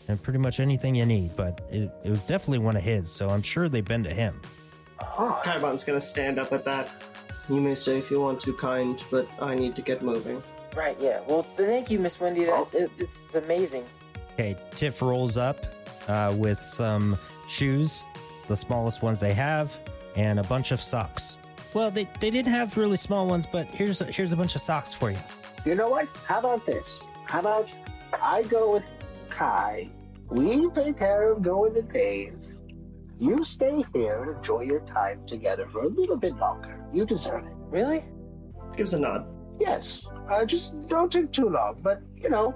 [0.07, 1.35] and pretty much anything you need.
[1.35, 4.41] But it, it was definitely one of his, so I'm sure they've been to him.
[4.99, 6.89] Kaimon's gonna stand up at that.
[7.49, 10.41] You may stay if you want to, Kiind, but I need to get moving.
[10.75, 10.97] Right.
[10.99, 11.21] Yeah.
[11.27, 12.43] Well, thank you, Miss Wendy.
[12.43, 13.85] That it, this is amazing.
[14.33, 15.65] Okay, Tiff rolls up
[16.07, 18.03] uh, with some shoes,
[18.47, 19.79] the smallest ones they have,
[20.15, 21.39] and a bunch of socks.
[21.73, 24.61] Well, they, they didn't have really small ones, but here's a, here's a bunch of
[24.61, 25.17] socks for you.
[25.65, 26.07] You know what?
[26.25, 27.03] How about this?
[27.27, 27.75] How about
[28.21, 28.85] I go with
[29.29, 29.89] Kai?
[30.29, 32.61] We take care of going to Dave's.
[33.17, 36.85] You stay here and enjoy your time together for a little bit longer.
[36.93, 37.53] You deserve it.
[37.69, 38.05] Really?
[38.75, 39.25] Gives a nod.
[39.59, 40.07] Yes.
[40.29, 42.53] Uh, just don't take too long, but you know,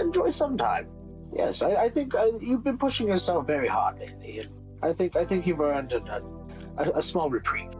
[0.00, 0.88] enjoy some time.
[1.34, 4.50] Yes, I, I think uh, you've been pushing yourself very hard lately, and
[4.82, 6.22] I think I think you've earned a,
[6.78, 7.72] a, a small reprieve.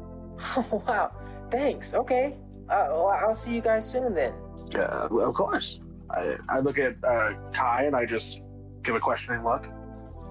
[0.56, 1.12] Oh wow.
[1.50, 1.94] Thanks.
[1.94, 2.36] Okay.
[2.68, 4.32] Uh, well, I'll see you guys soon then.
[4.74, 5.84] Uh, well, of course.
[6.10, 8.48] I, I look at uh, Kai and I just
[8.86, 9.66] give a questioning look.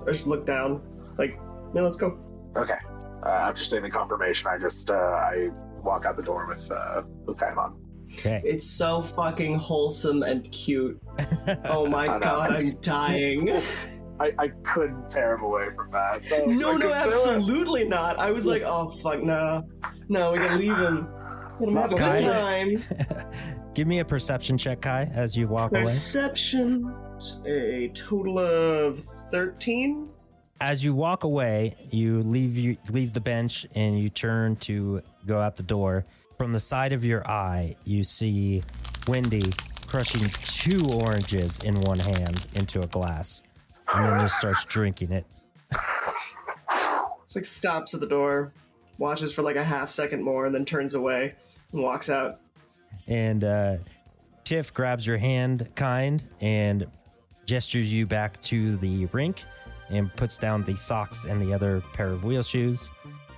[0.01, 0.82] I just look down,
[1.18, 1.39] like,
[1.74, 2.18] yeah, let's go.
[2.56, 2.78] Okay.
[3.24, 5.49] Uh, after saying the confirmation, I just uh, I
[5.82, 7.76] walk out the door with uh, with Kaimon.
[8.14, 8.41] Okay.
[8.45, 11.01] It's so fucking wholesome and cute.
[11.66, 13.49] Oh my I god, I'm dying.
[14.20, 16.24] I, I couldn't tear him away from that.
[16.24, 16.93] So I no, no, couldn't it.
[16.93, 18.18] absolutely not.
[18.18, 19.68] I was like, oh fuck, no,
[20.08, 21.08] no, we gotta leave him.
[21.60, 22.78] Let him have a good time.
[23.76, 25.82] Give me a perception check, Kai, as you walk away.
[25.82, 26.95] Perception,
[27.45, 30.09] a total of thirteen.
[30.61, 35.39] As you walk away, you leave you leave the bench and you turn to go
[35.41, 36.05] out the door.
[36.38, 38.61] From the side of your eye, you see
[39.07, 39.53] Wendy
[39.88, 43.43] crushing two oranges in one hand into a glass,
[43.93, 45.26] and then just starts drinking it.
[45.71, 48.51] Just like stops at the door,
[48.97, 51.36] watches for like a half second more, and then turns away
[51.71, 52.39] and walks out.
[53.07, 53.78] And uh,
[54.43, 56.88] Tiff grabs your hand, Kiind, and
[57.46, 59.43] gestures you back to the rink
[59.89, 62.91] and puts down the socks and the other pair of wheel shoes.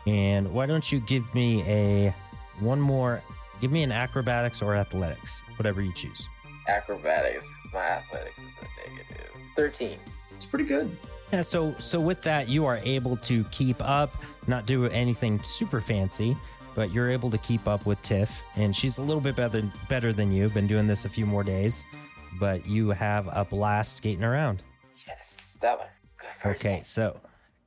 [0.06, 2.16] And why don't you give me a
[2.60, 3.22] one more?
[3.60, 6.28] Give me an acrobatics or athletics, whatever you choose.
[6.68, 7.50] Acrobatics.
[7.74, 9.32] My athletics is a negative.
[9.56, 9.98] Thirteen.
[10.36, 10.96] It's pretty good.
[11.34, 14.16] Yeah, so so with that, you are able to keep up,
[14.48, 16.38] not do anything super fancy,
[16.76, 20.14] but you're able to keep up with Tiff, and she's a little bit better better
[20.14, 20.48] than you.
[20.50, 21.86] Been doing this a few more days,
[22.40, 24.64] but you have a blast skating around.
[25.08, 25.90] Yes, stellar.
[26.18, 26.82] Good first Okay, day.
[26.82, 27.20] so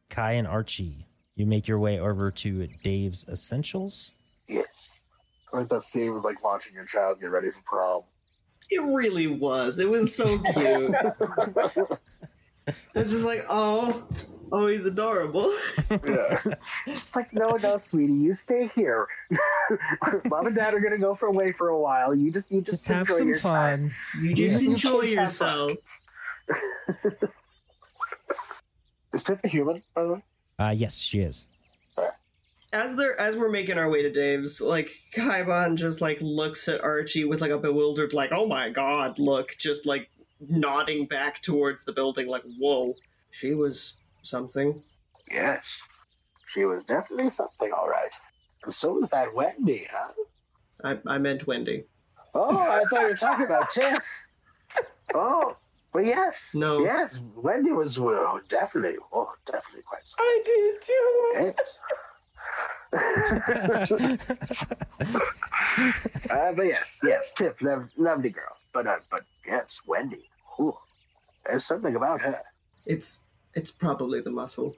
[0.09, 1.07] Kai and Archie,
[1.37, 4.13] you make your way over to Dave's Essentials.
[4.49, 5.03] Yes.
[5.53, 8.03] I like that scene was like watching your child get ready for prom.
[8.71, 9.79] It really was.
[9.81, 10.95] It was so cute.
[12.95, 14.05] it's just like, oh,
[14.53, 15.53] oh, he's adorable.
[16.07, 16.41] Yeah.
[16.87, 19.07] Just like, no, no, sweetie, you stay here.
[20.27, 22.15] Mom and Dad are gonna go for away for a while.
[22.15, 23.93] You just, you just, Just have some your time.
[24.15, 24.23] fun.
[24.23, 25.73] You just You enjoy kids yourself.
[29.13, 30.23] Is Tiff a human, by the way?
[30.59, 31.47] Uh, yes, she is.
[32.73, 36.81] As they're as we're making our way to Dave's, like Kaimon just like looks at
[36.83, 40.09] Archie with like a bewildered, like, oh my god, look, just like
[40.49, 42.95] nodding back towards the building, like, whoa,
[43.33, 44.83] she was something.
[45.31, 45.83] Yes.
[46.47, 48.13] She was definitely something, all right.
[48.65, 50.13] And so was that Wendy, huh?
[50.85, 51.85] I, I meant Wendy.
[52.35, 54.03] Oh, I thought you were talking about Tiff.
[55.15, 55.57] Oh,
[55.93, 56.55] but yes.
[56.55, 56.85] No.
[56.85, 60.27] Yes, Wendy was well, definitely, oh, definitely quite something.
[60.27, 61.35] I did too.
[61.59, 61.79] Yes.
[66.31, 68.57] uh, but yes, yes, Tiff, lov- lovely girl.
[68.73, 70.29] But uh, but yes, Wendy.
[70.59, 70.77] Ooh,
[71.47, 72.41] there's something about her.
[72.87, 73.21] It's
[73.55, 74.77] it's probably the muscle.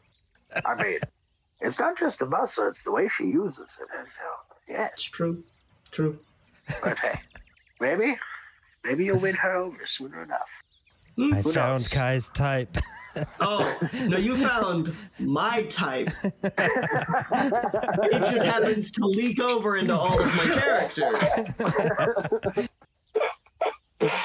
[0.65, 0.99] I mean,
[1.61, 3.89] it's not just the muscle; it's the way she uses it.
[3.99, 4.25] And so,
[4.69, 5.43] yes, It's true.
[5.91, 6.19] True.
[6.83, 7.21] but hey,
[7.81, 8.17] maybe,
[8.85, 10.63] maybe you'll win her over sooner enough.
[11.17, 11.89] Hmm, I Who found knows?
[11.89, 12.77] Kai's type.
[13.41, 16.09] Oh, no, you found my type.
[16.43, 21.23] It just happens to leak over into all of my characters.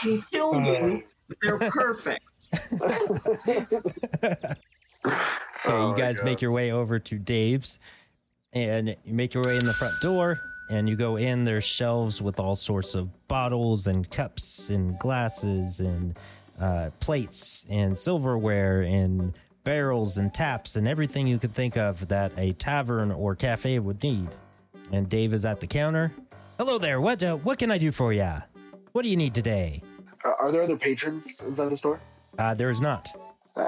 [0.05, 1.03] You kill me.
[1.41, 2.23] They're perfect.
[5.05, 7.79] Okay, Oh, you guys guys make your way over to Dave's,
[8.53, 11.43] and you make your way in the front door, and you go in.
[11.45, 16.17] There's shelves with all sorts of bottles and cups and glasses and
[16.59, 22.31] uh, plates and silverware and barrels and taps and everything you could think of that
[22.37, 24.35] a tavern or cafe would need.
[24.91, 26.13] And Dave is at the counter.
[26.57, 27.01] Hello there.
[27.01, 28.41] What uh, what can I do for ya?
[28.93, 29.81] What do you need today?
[30.27, 31.99] Uh, are there other patrons inside the store?
[32.37, 33.07] Uh, there's not.
[33.55, 33.61] Uh,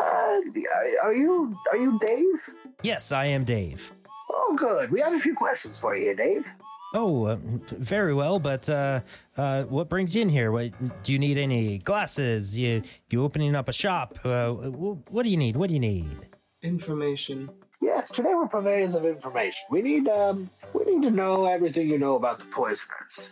[1.04, 2.56] are you are you Dave?
[2.84, 3.92] Yes, I am Dave.
[4.30, 4.92] Oh, good.
[4.92, 6.48] We have a few questions for you, Dave.
[6.94, 7.38] Oh, uh,
[7.78, 8.40] very well.
[8.40, 9.02] But uh,
[9.38, 10.52] uh, what brings you in here?
[10.52, 12.58] What, do you need any glasses?
[12.58, 14.18] You you opening up a shop?
[14.24, 15.56] Uh, what do you need?
[15.56, 16.28] What do you need?
[16.62, 17.50] Information.
[17.82, 19.64] Yes, today we're purveyors of information.
[19.72, 23.32] We need um we need to know everything you know about the poisoners.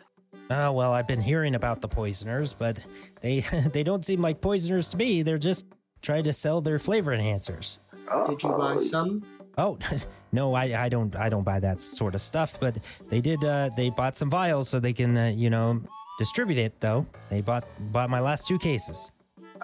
[0.50, 2.86] Oh well, I've been hearing about the poisoners, but
[3.22, 3.40] they
[3.74, 5.22] they don't seem like poisoners to me.
[5.22, 5.68] They're just
[6.02, 7.80] trying to sell their flavor enhancers.
[8.10, 9.24] Oh, Did you buy oh, some?
[9.58, 9.78] Oh
[10.32, 12.60] no, I, I don't I don't buy that sort of stuff.
[12.60, 15.82] But they did uh, they bought some vials so they can uh, you know
[16.18, 16.80] distribute it.
[16.80, 19.12] Though they bought bought my last two cases.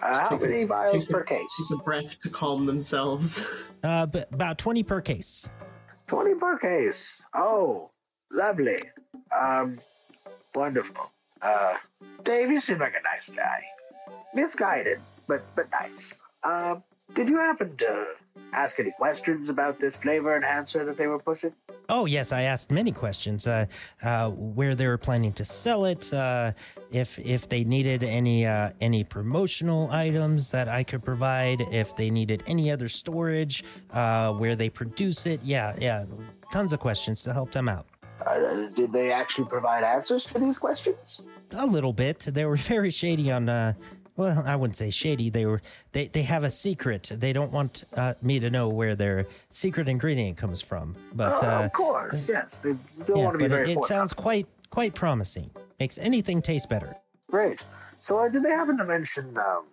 [0.02, 1.68] Uh, how Takes a- many vials takes a- per case?
[1.70, 3.46] Take a breath to calm themselves.
[3.84, 5.50] Uh, but about twenty per case.
[6.08, 7.22] Twenty per case.
[7.36, 7.92] Oh,
[8.32, 8.78] lovely.
[9.38, 9.78] Um,
[10.56, 11.12] wonderful.
[11.42, 11.76] Uh,
[12.24, 13.64] Dave, you seem like a nice guy.
[14.34, 16.22] Misguided, but but nice.
[16.44, 16.84] Um,
[17.14, 18.06] did you happen to
[18.54, 21.54] ask any questions about this flavor enhancer that they were pushing?
[21.90, 23.46] Oh yes, I asked many questions.
[23.46, 23.66] Uh,
[24.02, 26.54] uh, where they were planning to sell it, uh,
[26.92, 32.10] if if they needed any uh, any promotional items that I could provide, if they
[32.10, 35.42] needed any other storage, uh, where they produce it.
[35.44, 36.06] Yeah, yeah,
[36.52, 37.86] tons of questions to help them out.
[38.26, 41.28] Uh, did they actually provide answers to these questions?
[41.52, 42.20] A little bit.
[42.20, 43.50] They were very shady on.
[43.50, 43.74] Uh,
[44.16, 45.30] well, I wouldn't say shady.
[45.30, 45.62] They were.
[45.92, 47.12] They they have a secret.
[47.14, 50.96] They don't want uh, me to know where their secret ingredient comes from.
[51.14, 52.60] But oh, uh, of course, yes.
[52.60, 55.50] They don't yeah, want to be but very it, it sounds quite quite promising.
[55.80, 56.96] Makes anything taste better.
[57.30, 57.64] Great.
[58.00, 59.66] So, uh, did they happen to mention um,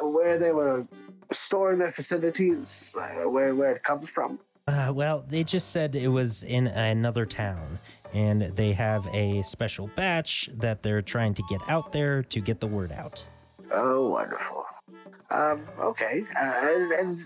[0.00, 0.86] where they were
[1.30, 4.40] storing their facilities, uh, where where it comes from?
[4.66, 7.78] Uh, well, they just said it was in another town,
[8.14, 12.60] and they have a special batch that they're trying to get out there to get
[12.60, 13.26] the word out.
[13.70, 14.64] Oh, wonderful.
[15.30, 16.24] Um, okay.
[16.34, 17.20] Uh, and, and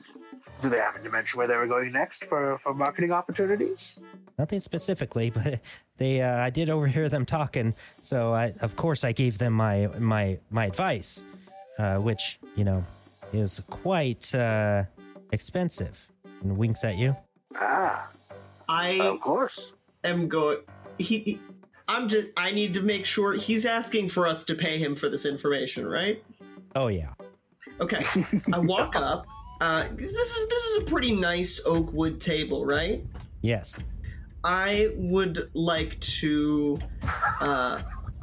[0.63, 4.01] do they happen to mention where they were going next for, for marketing opportunities?
[4.37, 5.61] Nothing specifically, but
[5.97, 9.89] they uh, I did overhear them talking, so I of course I gave them my
[9.99, 11.25] my my advice,
[11.79, 12.83] uh, which you know
[13.33, 14.85] is quite uh,
[15.31, 16.11] expensive.
[16.41, 17.17] And winks at you.
[17.61, 18.11] Ah,
[18.69, 19.73] I of course.
[20.05, 20.59] am going.
[20.99, 21.41] He, he-
[21.89, 22.29] I'm just.
[22.37, 25.87] I need to make sure he's asking for us to pay him for this information,
[25.87, 26.23] right?
[26.77, 27.13] Oh yeah.
[27.81, 28.05] Okay.
[28.53, 29.27] I walk up.
[29.61, 33.05] Uh, this is this is a pretty nice oak wood table, right?
[33.43, 33.75] Yes.
[34.45, 36.79] I would like to
[37.41, 37.81] uh,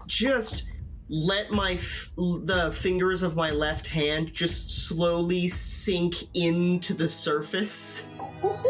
[0.08, 0.70] just
[1.10, 8.10] let my f- the fingers of my left hand just slowly sink into the surface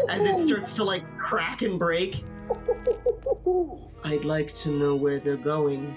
[0.08, 2.24] as it starts to like crack and break.
[4.04, 5.96] I'd like to know where they're going.